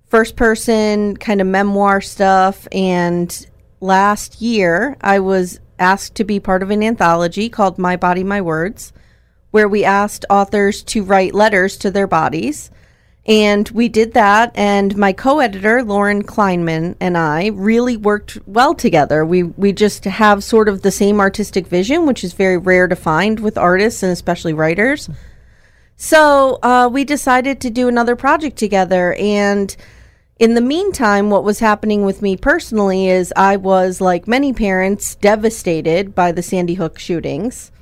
[0.07, 2.69] first person kind of memoir stuff.
[2.73, 3.47] And
[3.81, 8.41] last year, I was asked to be part of an anthology called My Body, My
[8.41, 8.93] Words
[9.51, 12.71] where we asked authors to write letters to their bodies.
[13.29, 19.23] And we did that, and my co-editor Loren Kleinman and I really worked well together.
[19.23, 22.97] We we just have sort of the same artistic vision, which is very rare to
[22.97, 25.11] find with artists and especially writers.
[25.97, 29.77] So uh, we decided to do another project together, and
[30.39, 35.17] in the meantime, what was happening with me personally is I was, like many parents,
[35.17, 37.73] devastated by the Sandy Hook shootings.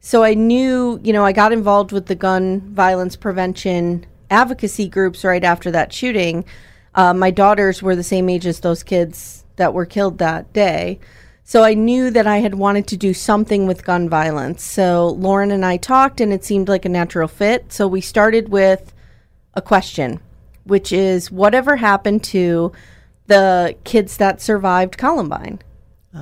[0.00, 5.24] So I knew, you know, I got involved with the gun violence prevention advocacy groups
[5.24, 6.44] right after that shooting.
[6.94, 10.98] Uh, my daughters were the same age as those kids that were killed that day.
[11.44, 14.62] So I knew that I had wanted to do something with gun violence.
[14.62, 17.72] So Loren and I talked, and it seemed like a natural fit.
[17.72, 18.92] So we started with
[19.54, 20.20] a question,
[20.64, 22.72] which is whatever happened to
[23.28, 25.60] the kids that survived Columbine?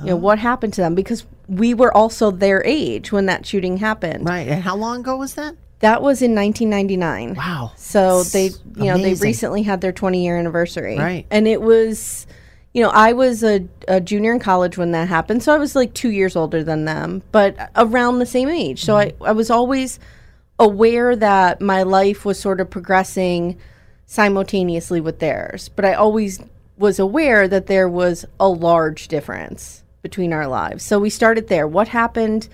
[0.03, 0.93] You know, what happened to them?
[0.93, 4.27] Because we were also their age when that shooting happened.
[4.27, 4.47] Right.
[4.47, 5.55] And how long ago was that?
[5.79, 7.35] That was in 1999.
[7.35, 7.71] Wow.
[7.75, 8.45] So they,
[8.77, 10.97] you know, they recently had their 20 year anniversary.
[10.97, 11.25] Right.
[11.29, 12.25] And it was,
[12.73, 15.43] you know, I was a, a junior in college when that happened.
[15.43, 18.83] So I was like two years older than them, but around the same age.
[18.83, 19.23] So Mm-hmm.
[19.23, 19.99] I, I was always
[20.59, 23.57] aware that my life was sort of progressing
[24.07, 25.69] simultaneously with theirs.
[25.69, 26.39] But I always
[26.77, 30.83] was aware that there was a large difference between our lives.
[30.83, 31.67] So we started there.
[31.67, 32.47] What happened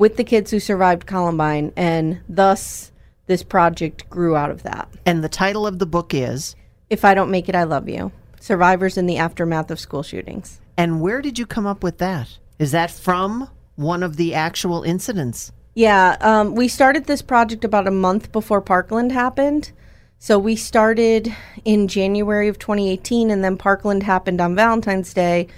[0.00, 1.72] with the kids who survived Columbine?
[1.76, 2.90] And thus,
[3.26, 4.88] this project grew out of that.
[5.04, 6.56] And the title of the book is
[6.88, 8.10] If I Don't Make It, I Love You
[8.40, 10.60] Survivors in the Aftermath of School Shootings.
[10.76, 12.38] And where did you come up with that?
[12.58, 15.52] Is that from one of the actual incidents?
[15.74, 19.70] Yeah, um, we started this project about a month before Parkland happened.
[20.18, 21.34] So we started
[21.66, 25.48] in January of 2018, and then Parkland happened on Valentine's Day.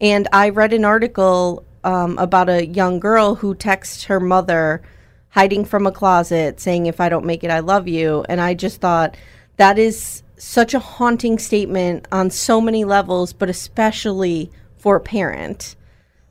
[0.00, 4.82] And I read an article um, about a young girl who texts her mother,
[5.30, 8.24] hiding from a closet, saying, If I don't make it, I love you.
[8.28, 9.16] And I just thought
[9.56, 15.76] that is such a haunting statement on so many levels, but especially for a parent.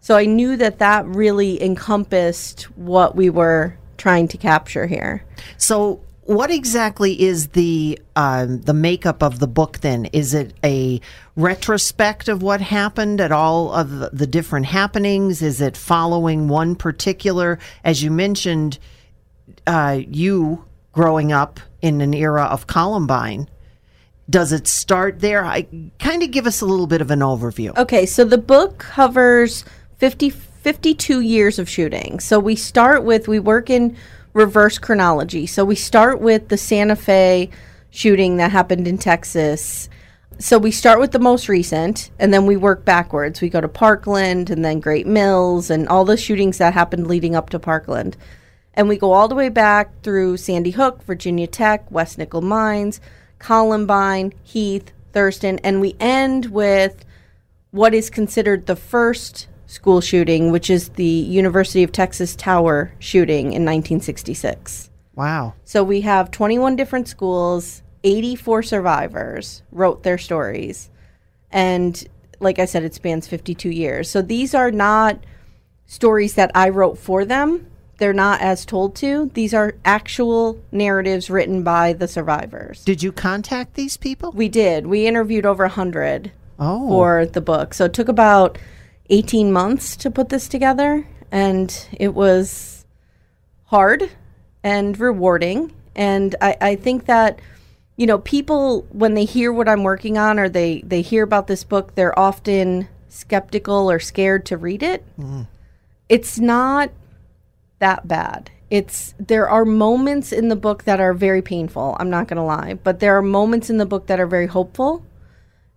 [0.02, 5.24] So I knew that that really encompassed what we were trying to capture here.
[5.58, 9.80] So, what exactly is the um, the makeup of the book?
[9.80, 11.02] Then is it a
[11.36, 15.42] retrospect of what happened at all of the, different happenings?
[15.42, 18.78] Is it following one particular, as you mentioned,
[19.66, 23.50] uh, you growing up in an era of Columbine?
[24.30, 25.44] Does it start there?
[25.44, 25.68] I
[26.00, 27.76] kind of give us a little bit of an overview.
[27.78, 29.66] Okay, so the book covers
[29.98, 32.20] 50, 52 years of shooting.
[32.20, 33.98] So we start with, we work in
[34.34, 35.46] reverse chronology.
[35.46, 37.50] So we start with the Santa Fe
[37.90, 39.90] shooting that happened in Texas.
[40.40, 43.42] So we start with the most recent and then we work backwards.
[43.42, 47.36] We go to Parkland and then Great Mills and all the shootings that happened leading
[47.36, 48.18] up to Parkland.
[48.74, 53.02] And we go all the way back through Sandy Hook, Virginia Tech, West Nickel Mines,
[53.38, 57.04] Columbine, Heath, Thurston, and we end with
[57.72, 63.46] what is considered the first school shooting, which is the University of Texas Tower shooting
[63.54, 64.90] in 1966.
[65.16, 65.54] Wow.
[65.64, 70.90] So we have 21 different schools, 84 survivors wrote their stories.
[71.52, 72.06] And
[72.42, 74.10] like I said, it spans 52 years.
[74.10, 75.24] So these are not
[75.86, 77.68] stories that I wrote for them.
[77.98, 79.30] They're not as told to.
[79.36, 82.84] These are actual narratives written by the survivors.
[82.84, 84.32] Did you contact these people?
[84.32, 84.88] We did.
[84.88, 86.90] We interviewed over 100 Oh.
[86.90, 87.74] for the book.
[87.74, 88.58] So it took about
[89.12, 91.06] 18 months to put this together.
[91.32, 92.86] And it was
[93.66, 94.10] hard
[94.64, 95.74] and rewarding.
[95.96, 97.40] And I, I think that,
[97.98, 101.48] you know, people, when they hear what I'm working on or they, they hear about
[101.48, 105.06] this book, they're often skeptical or scared to read it.
[105.20, 105.48] Mm.
[106.10, 106.92] It's not
[107.80, 108.50] that bad.
[108.70, 111.98] It's there are moments in the book that are very painful.
[112.00, 114.48] I'm not going to lie, but there are moments in the book that are very
[114.48, 115.06] hopeful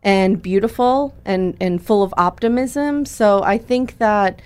[0.05, 3.07] and beautiful and and full of optimism.
[3.07, 4.41] So I think that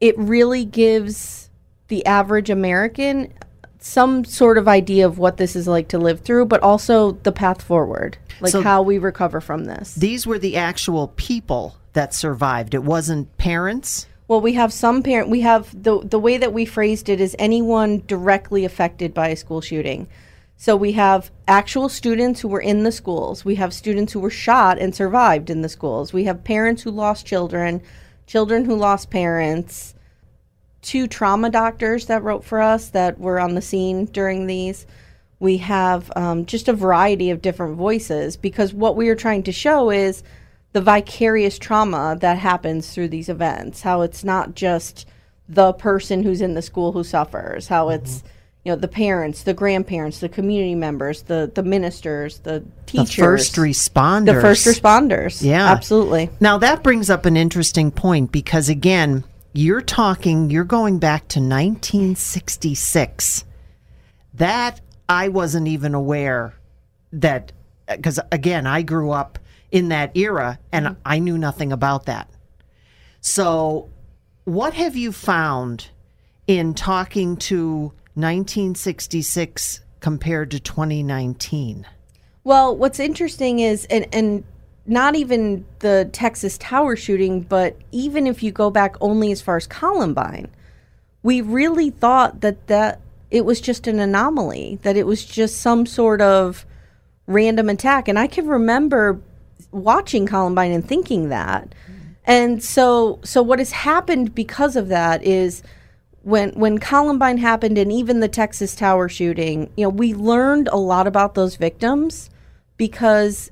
[0.00, 1.48] it really gives
[1.88, 3.32] the average American
[3.78, 7.32] some sort of idea of what this is like to live through, but also the
[7.32, 9.94] path forward, like So- how we recover from this.
[9.94, 12.74] These were the actual people that survived.
[12.74, 14.06] It wasn't parents.
[14.28, 15.28] Well, we have some parent.
[15.28, 19.36] We have the the way that we phrased it is anyone directly affected by a
[19.36, 20.08] school shooting.
[20.60, 23.46] So we have actual students who were in the schools.
[23.46, 26.12] We have students who were shot and survived in the schools.
[26.12, 27.80] We have parents who lost children,
[28.26, 29.94] children who lost parents.
[30.82, 34.84] Two trauma doctors that wrote for us that were on the scene during these.
[35.38, 39.52] We have um, just a variety of different voices because what we are trying to
[39.52, 40.22] show is
[40.74, 43.80] the vicarious trauma that happens through these events.
[43.80, 45.08] How it's not just
[45.48, 47.68] the person who's in the school who suffers.
[47.68, 48.28] How Mm-hmm.
[48.64, 53.22] You know the parents, the grandparents, the community members, the the ministers, the teachers, The
[53.22, 54.26] first responders.
[54.26, 55.42] the first responders.
[55.42, 55.70] Yeah.
[55.70, 56.30] absolutely.
[56.40, 61.40] Now that brings up an interesting point because again, you're talking, you're going back to
[61.40, 63.44] 1966.
[64.34, 66.54] That I wasn't even aware
[67.12, 67.52] that
[67.88, 69.38] because again, I grew up
[69.72, 71.00] in that era and mm-hmm.
[71.04, 72.28] I knew nothing about that.
[73.20, 73.90] So,
[74.44, 75.88] what have you found
[76.46, 81.86] in talking to 1966 compared to 2019?
[82.44, 84.44] Well, what's interesting is, and, and
[84.86, 89.56] not even the Texas Tower shooting, but even if you go back only as far
[89.56, 90.48] as Columbine,
[91.22, 93.00] we really thought that that
[93.30, 96.66] it was just an anomaly, that it was just some sort of
[97.26, 98.08] random attack.
[98.08, 99.20] And I can remember
[99.70, 101.74] watching Columbine and thinking that.
[102.24, 105.62] And so, so what has happened because of that is
[106.22, 110.76] when when Columbine happened and even the Texas Tower shooting, you know, we learned a
[110.76, 112.30] lot about those victims
[112.76, 113.50] because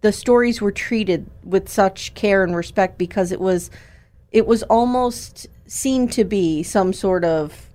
[0.00, 3.70] the stories were treated with such care and respect because it was
[4.32, 7.68] it was almost seen to be some sort of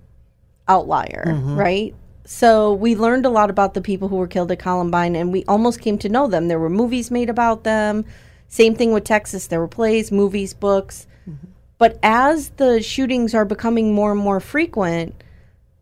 [0.68, 1.56] outlier, mm-hmm.
[1.56, 1.96] right?
[2.26, 5.46] So we learned a lot about the people who were killed at Columbine and we
[5.46, 6.48] almost came to know them.
[6.48, 8.04] There were movies made about them.
[8.48, 9.48] Same thing with Texas.
[9.48, 11.08] There were plays, movies, books.
[11.30, 11.48] Mm-hmm.
[11.78, 15.16] But as the shootings are becoming more and more frequent,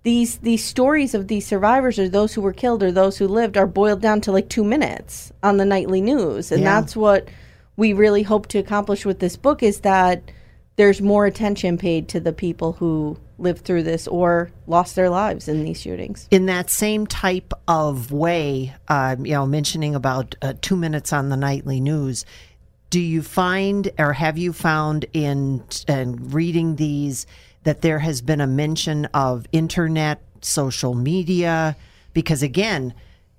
[0.04, 3.56] these these stories of these survivors or those who were killed or those who lived
[3.58, 6.52] are boiled down to like 2 minutes on the nightly news.
[6.52, 6.82] And Yeah.
[6.82, 7.28] that's what
[7.78, 10.22] we really hope to accomplish with this book is that
[10.76, 15.48] there's more attention paid to the people who lived through this or lost their lives
[15.48, 16.28] in these shootings.
[16.32, 21.30] in that same type of way, um, you know, mentioning about uh, two minutes on
[21.30, 22.26] the nightly news,
[22.94, 27.26] do you find or have you found in and reading these
[27.64, 31.76] that there has been a mention of internet, social media?
[32.14, 32.94] Because again,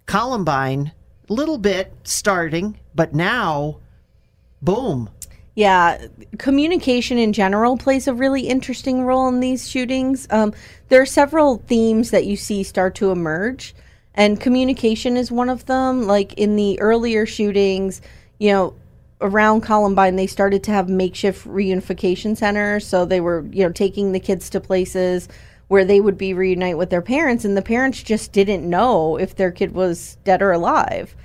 [0.07, 0.91] Columbine,
[1.29, 3.79] little bit starting, but now,
[4.61, 5.09] boom.
[5.55, 6.05] Yeah,
[6.39, 10.27] communication in general plays a really interesting role in these shootings.
[10.31, 10.53] Um,
[10.89, 13.73] there are several themes that you see start to emerge,
[14.17, 16.09] and communication is one of them.
[16.09, 18.03] Like in the earlier shootings,
[18.41, 18.75] you know,
[19.21, 22.87] around Columbine, they started to have makeshift reunification centers.
[22.87, 25.29] So they were, you know, taking the kids to places
[25.69, 29.35] where they would be reunite with their parents, and the parents just didn't know if
[29.35, 31.17] their kid was dead or alive.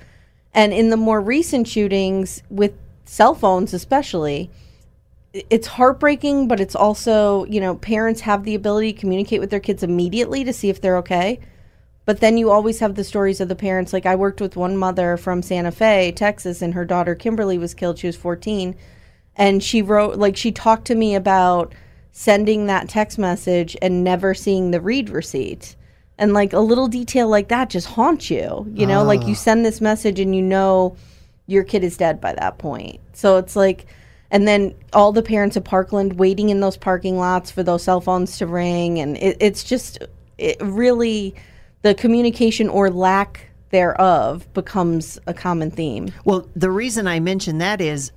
[0.54, 2.72] And in the more recent shootings, with
[3.04, 4.50] cell phones especially,
[5.32, 9.60] it's heartbreaking, but it's also, you know, parents have the ability to communicate with their
[9.60, 11.38] kids immediately to see if they're okay.
[12.04, 13.92] But then you always have the stories of the parents.
[13.92, 17.74] Like I worked with one mother from Santa Fe, Texas, and her daughter Kimberly was
[17.74, 17.98] killed.
[17.98, 18.74] She was 14.
[19.36, 21.72] And she wrote, like, she talked to me about
[22.12, 25.76] sending that text message and never seeing the read receipt.
[26.18, 28.66] And like a little detail like that just haunts you.
[28.74, 29.36] You know, like you ah.
[29.36, 30.96] send this message and you know
[31.46, 33.00] your kid is dead by that point.
[33.12, 33.86] So it's like,
[34.30, 38.00] and then all the parents of Parkland waiting in those parking lots for those cell
[38.00, 38.98] phones to ring.
[38.98, 39.98] And it, it's just,
[40.36, 41.34] it really,
[41.82, 46.12] the communication or lack thereof becomes a common theme.
[46.24, 48.12] Well, the reason I mention that is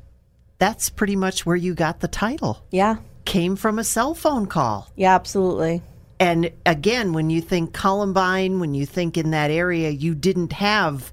[0.58, 2.64] that's pretty much where you got the title.
[2.72, 2.98] Yeah.
[3.26, 4.90] Came from a cell phone call.
[4.96, 5.82] Yeah, absolutely.
[6.20, 11.12] And again, when you think Columbine, when you think in that area, you didn't have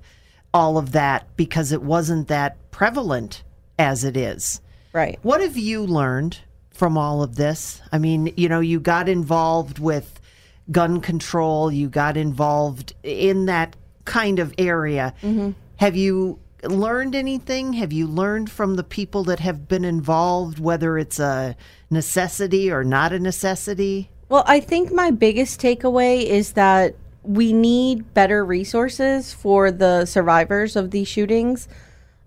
[0.52, 3.42] all of that because it wasn't that prevalent
[3.78, 4.60] as it is.
[4.92, 5.18] Right.
[5.22, 6.38] What have you learned
[6.70, 7.80] from all of this?
[7.92, 10.19] I mean, you know, you got involved with
[10.70, 15.14] gun control, you got involved in that kind of area.
[15.76, 17.72] Have you learned anything?
[17.74, 21.56] Have you learned from the people that have been involved, whether it's a
[21.90, 24.10] necessity or not a necessity?
[24.28, 30.76] Well, I think my biggest takeaway is that we need better resources for the survivors
[30.76, 31.68] of these shootings.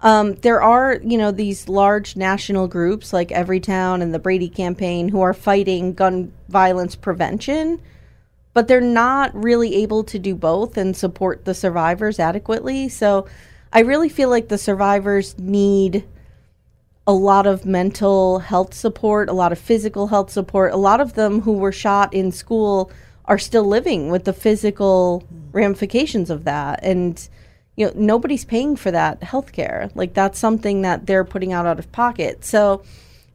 [0.02, 5.08] Um, there are, you know, these large national groups like Everytown and the Brady Campaign
[5.10, 7.82] who are fighting gun violence prevention,
[8.54, 12.88] but they're not really able to do both and support the survivors adequately.
[12.89, 13.28] So
[13.72, 16.06] I really feel like the survivors need
[17.06, 20.72] a lot of mental health support, a lot of physical health support.
[20.72, 22.91] A lot of them who were shot in school
[23.26, 26.80] are still living with the physical ramifications of that.
[26.84, 27.28] And,
[27.76, 29.89] you know, nobody's paying for that health care.
[29.95, 32.45] Like, that's something that they're putting out out of pocket.
[32.45, 32.84] So,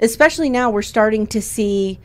[0.00, 1.98] especially now, we're starting to see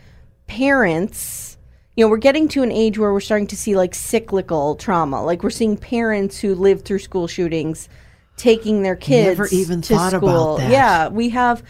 [0.47, 1.52] parents.
[1.95, 5.23] You know, we're getting to an age where we're starting to see like cyclical trauma.
[5.23, 7.87] Like, we're seeing parents who lived through school shootings
[8.35, 10.57] taking their kids Never even to thought about school.
[10.57, 10.71] that.
[10.71, 11.63] Yeah, we have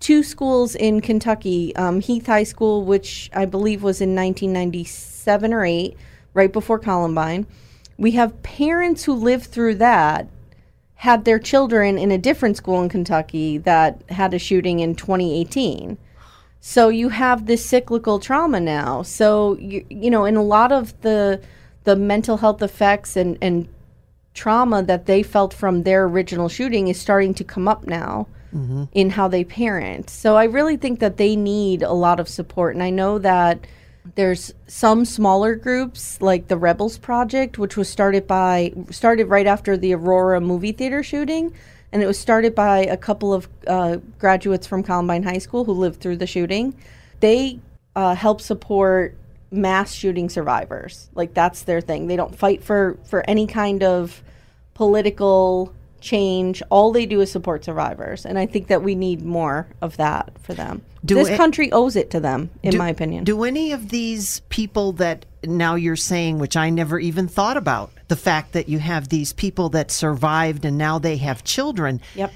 [0.00, 5.64] two schools in Kentucky, um, Heath High School, which I believe was in 1997 or
[5.64, 5.96] 8,
[6.34, 7.46] right before Columbine.
[7.96, 10.28] We have parents who lived through that
[10.96, 15.96] had their children in a different school in Kentucky that had a shooting in 2018.
[16.60, 19.02] So you have this cyclical trauma now.
[19.02, 21.40] So you you know, in a lot of the
[21.84, 23.68] the mental health effects and and
[24.34, 28.84] trauma that they felt from their original shooting is starting to come up now mm-hmm.
[28.92, 30.10] in how they parent.
[30.10, 32.74] So I really think that they need a lot of support.
[32.74, 33.66] And I know that
[34.14, 39.76] there's some smaller groups like the Rebels Project, which was started by started right after
[39.76, 41.52] the Aurora movie theater shooting.
[41.92, 45.72] And it was started by a couple of uh, graduates from Columbine High School who
[45.72, 46.74] lived through the shooting.
[47.20, 47.60] They
[47.96, 49.16] uh, help support
[49.50, 51.08] mass shooting survivors.
[51.14, 52.06] Like that's their thing.
[52.06, 54.22] They don't fight for for any kind of
[54.74, 56.62] political change.
[56.70, 60.30] All they do is support survivors, and I think that we need more of that
[60.40, 60.82] for them.
[61.04, 63.24] Do this it- country owes it to them, in Do- my opinion.
[63.24, 67.90] Do any of these people that now you're saying, which I never even thought about,
[68.08, 72.32] the fact that you have these people that survived and now they have children, yep.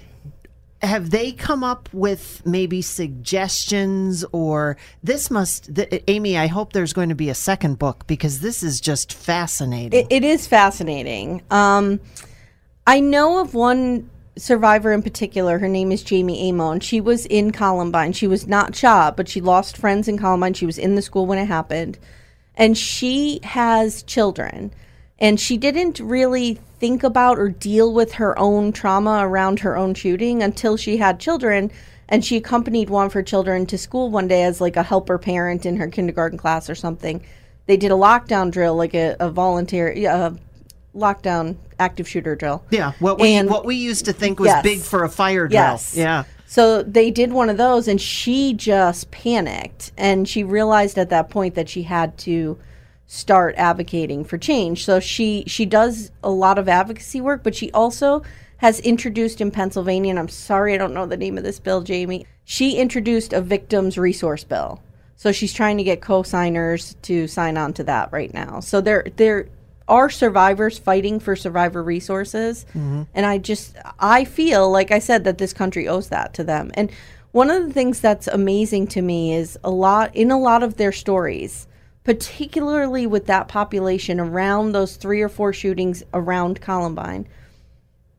[0.82, 6.92] have they come up with maybe suggestions or this must, th- Amye, I hope there's
[6.92, 10.00] going to be a second book because this is just fascinating.
[10.00, 11.42] It, it is fascinating.
[11.50, 12.00] Um,
[12.86, 15.58] I know of one survivor in particular.
[15.58, 16.80] Her name is Jamie Amon.
[16.80, 18.12] She was in Columbine.
[18.12, 20.54] She was not shot, but she lost friends in Columbine.
[20.54, 21.98] She was in the school when it happened.
[22.56, 24.72] And she has children.
[25.18, 29.94] And she didn't really think about or deal with her own trauma around her own
[29.94, 31.70] shooting until she had children.
[32.08, 35.18] And she accompanied one of her children to school one day as like a helper
[35.18, 37.24] parent in her kindergarten class or something.
[37.66, 40.32] They did a lockdown drill, like a, a voluntary uh,
[40.94, 42.64] lockdown active shooter drill.
[42.70, 44.62] yeah, what we And- what we used to think was Yes.
[44.62, 45.60] big for a fire drill.
[45.62, 45.96] Yes.
[45.96, 46.24] Yeah.
[46.46, 49.90] So they did one of those, and she just panicked.
[49.96, 52.58] And she realized at that point that she had to
[53.12, 54.86] start advocating for change.
[54.86, 58.22] So she she does a lot of advocacy work, but she also
[58.56, 61.82] has introduced in Pennsylvania, and I'm sorry I don't know the name of this bill,
[61.82, 62.26] Jamie.
[62.44, 64.80] She introduced a victims resource bill.
[65.16, 68.60] So she's trying to get co-signers to sign on to that right now.
[68.60, 69.48] So there there
[69.88, 73.02] are survivors fighting for survivor resources mm-hmm.
[73.14, 76.70] and i just i feel like i said that this country owes that to them
[76.74, 76.88] and
[77.32, 80.76] one of the things that's amazing to me is a lot in a lot of
[80.76, 81.66] their stories
[82.04, 87.26] particularly with that population around those three or four shootings around columbine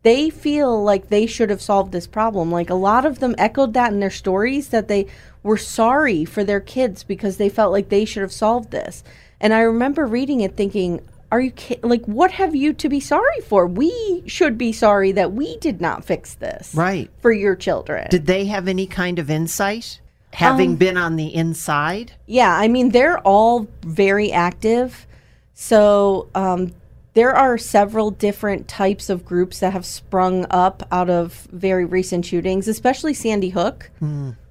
[0.04, 2.52] they feel like they should have solved this problem.
[2.52, 5.08] Like a lot of them echoed that in their stories that they
[5.42, 9.04] were sorry for their kids because they felt like they should have solved this.
[9.40, 13.00] And I remember reading it thinking, are you ki- like what have you to be
[13.00, 13.66] sorry for?
[13.66, 16.76] We should be sorry that we did not fix this.
[16.76, 17.10] Right.
[17.22, 18.08] For your children.
[18.12, 20.00] Did they have any kind of insight
[20.34, 22.14] having Um, been on the inside?
[22.26, 25.06] Yeah, I mean they're all very active.
[25.54, 26.74] So um,
[27.14, 32.26] there are several different types of groups that have sprung up out of very recent
[32.26, 33.92] shootings, especially Sandy Hook.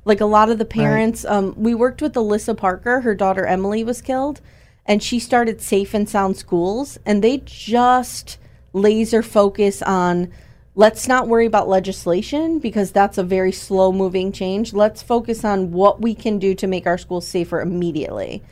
[0.04, 3.02] Like a lot of the parents, um, we worked with Alissa Parker.
[3.02, 4.40] Her daughter Emilie was killed,
[4.86, 8.38] and she started Safe and Sound Schools, and they just
[8.72, 10.32] laser focus on
[10.74, 14.72] let's not worry about legislation because that's a very slow moving change.
[14.72, 18.42] Let's focus on what we can do to make our schools safer immediately.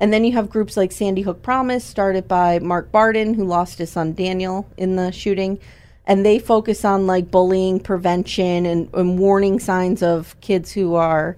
[0.00, 3.78] And then you have groups like Sandy Hook Promise, started by Mark Barden, who lost
[3.78, 5.58] his son Daniel in the shooting.
[6.04, 11.36] And they focus on like bullying prevention and, and warning signs of kids who are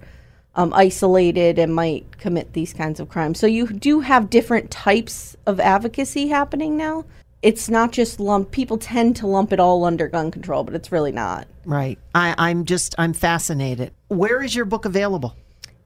[0.54, 3.38] um, isolated and might commit these kinds of crimes.
[3.38, 7.04] So you do have different types of advocacy happening now.
[7.42, 8.50] It's not just lump.
[8.50, 11.48] People tend to lump it all under gun control, but it's really not.
[11.64, 11.98] Right.
[12.14, 13.92] I, I'm just I'm fascinated.
[14.08, 15.36] Where is your book available?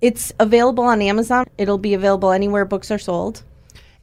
[0.01, 1.47] It's available on Amazon.
[1.57, 3.43] It'll be available anywhere books are sold.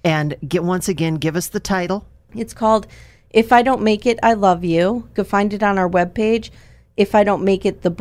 [0.03, 2.07] And get once again, give us the title.
[2.33, 2.87] It's called
[3.29, 4.79] If I Don't Make It, I Love You.
[4.79, 6.49] You can find it on our webpage,
[6.97, 7.91] if I don't make it the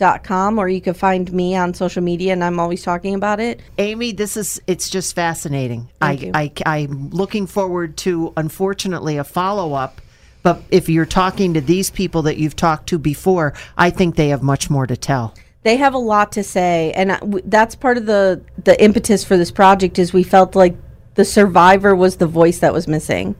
[0.00, 3.60] book.com, or you can find me on social media and I'm always talking about it.
[3.78, 5.88] Amye, this is it's just fascinating.
[6.00, 6.52] Thank I, you.
[6.66, 10.00] I I'm looking forward to unfortunately a follow up.
[10.42, 14.28] But if you're talking to these people that you've talked to before, I think they
[14.28, 15.34] have much more to tell.
[15.62, 19.50] they have a lot to say and that's part of the the impetus for this
[19.50, 20.74] project is we felt like
[21.16, 23.34] the survivor was the voice that was missing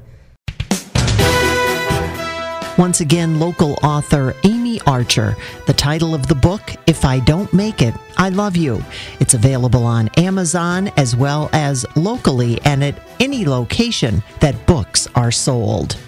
[2.80, 5.36] Once again, local author Amye Archer.
[5.66, 8.82] The title of the book, If I Don't Make It, I Love You.
[9.20, 15.30] It's available on Amazon as well as locally and at any location that books are
[15.30, 15.98] sold.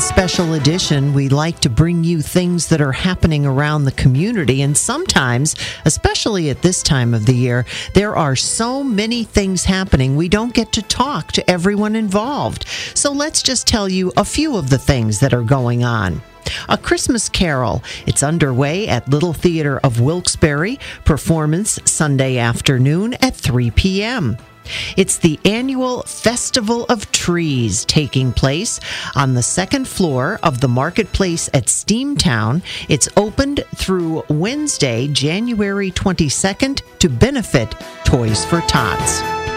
[0.00, 4.62] Special Edition, we like to bring you things that are happening around the community.
[4.62, 10.16] And sometimes, especially at this time of the year, there are so many things happening,
[10.16, 12.66] we don't get to talk to everyone involved.
[12.94, 16.20] So let's just tell you a few of the things that are going on.
[16.68, 17.82] A Christmas Carol.
[18.06, 20.78] It's underway at Little Theater of Wilkes-Barre.
[21.04, 24.36] Performance Sunday afternoon at 3 p.m.
[24.96, 28.80] It's the annual Festival of Trees taking place
[29.14, 32.62] on the second floor of the marketplace at Steamtown.
[32.88, 39.55] It's opened through Wednesday, January 22nd to benefit Toys for Tots.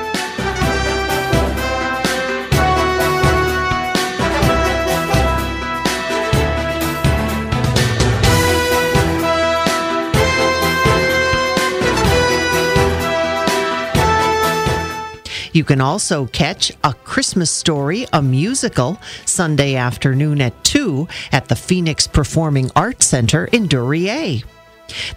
[15.53, 21.55] You can also catch A Christmas Story, a musical, Sunday afternoon at 2 at the
[21.55, 24.43] Phoenix Performing Arts Center in Duryea.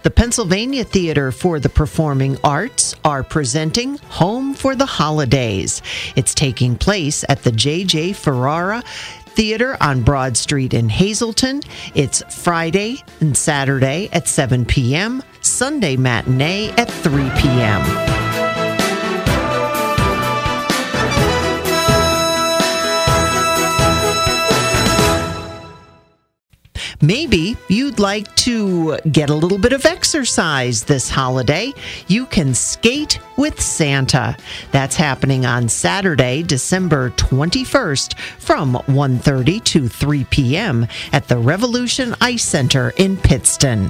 [0.03, 5.81] The Pennsylvania Theater for the Performing Arts are presenting Home for the Holidays.
[6.15, 8.13] It's taking place at the J.J.
[8.13, 8.83] Ferrara
[9.27, 11.61] Theater on Broad Street in Hazleton.
[11.95, 18.32] It's Friday and Saturday at 7 p.m., Sunday matinee at 3 p.m.
[27.03, 31.73] Maybe you'd like to get a little bit of exercise this holiday.
[32.07, 34.37] You can skate with Santa.
[34.71, 40.87] That's happening on Saturday, December 21st from 1:30 to 3 p.m.
[41.11, 43.89] at the Revolution Ice Center in Pittston.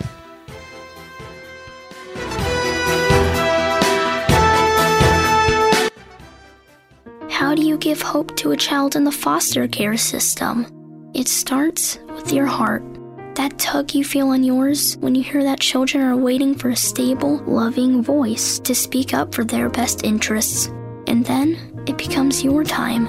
[7.30, 10.66] How do you give hope to a child in the foster care system?
[11.14, 12.82] It starts with your heart.
[13.36, 16.75] That tug you feel on yours when you hear that children are waiting for a
[16.75, 20.67] stable, loving voice to speak up for their best interests.
[21.07, 21.57] And then
[21.88, 23.07] it becomes your time.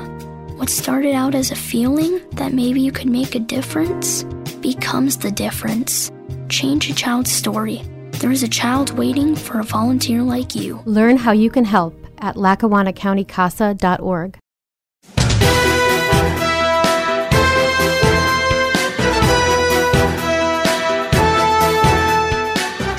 [0.56, 4.24] What started out as a feeling that maybe you could make a difference
[4.62, 6.10] becomes the difference.
[6.48, 7.82] Change a child's story.
[8.12, 10.80] There is a child waiting for a volunteer like you.
[10.86, 14.38] Learn how you can help at lackawannacountycasa.org.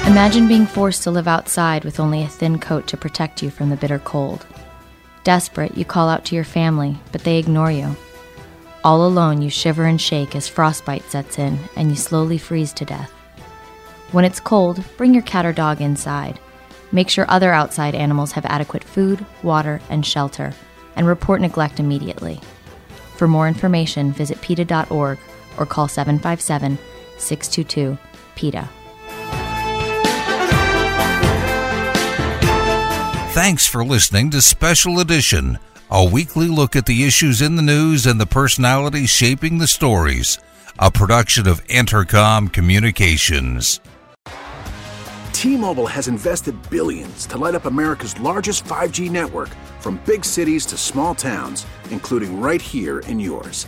[0.07, 3.69] Imagine being forced to live outside with only a thin coat to protect you from
[3.69, 4.45] the bitter cold.
[5.23, 7.95] Desperate, you call out to your family, but they ignore you.
[8.83, 12.85] All alone, you shiver and shake as frostbite sets in and you slowly freeze to
[12.85, 13.09] death.
[14.11, 16.39] When it's cold, bring your cat or dog inside.
[16.91, 20.53] Make sure other outside animals have adequate food, water, and shelter,
[20.95, 22.39] and report neglect immediately.
[23.15, 25.17] For more information, visit PETA.org
[25.57, 26.77] or call 757
[27.17, 27.97] 622
[28.35, 28.69] PETA.
[33.35, 35.59] Thanks for listening to Special Edition,
[35.91, 40.39] a weekly look at the issues in the news and the personalities shaping the stories.
[40.79, 43.81] A production of Entercom Communications.
[45.33, 49.49] T-Mobile has invested billions to light up America's largest 5G network
[49.81, 53.67] from big cities to small towns, including right here in yours.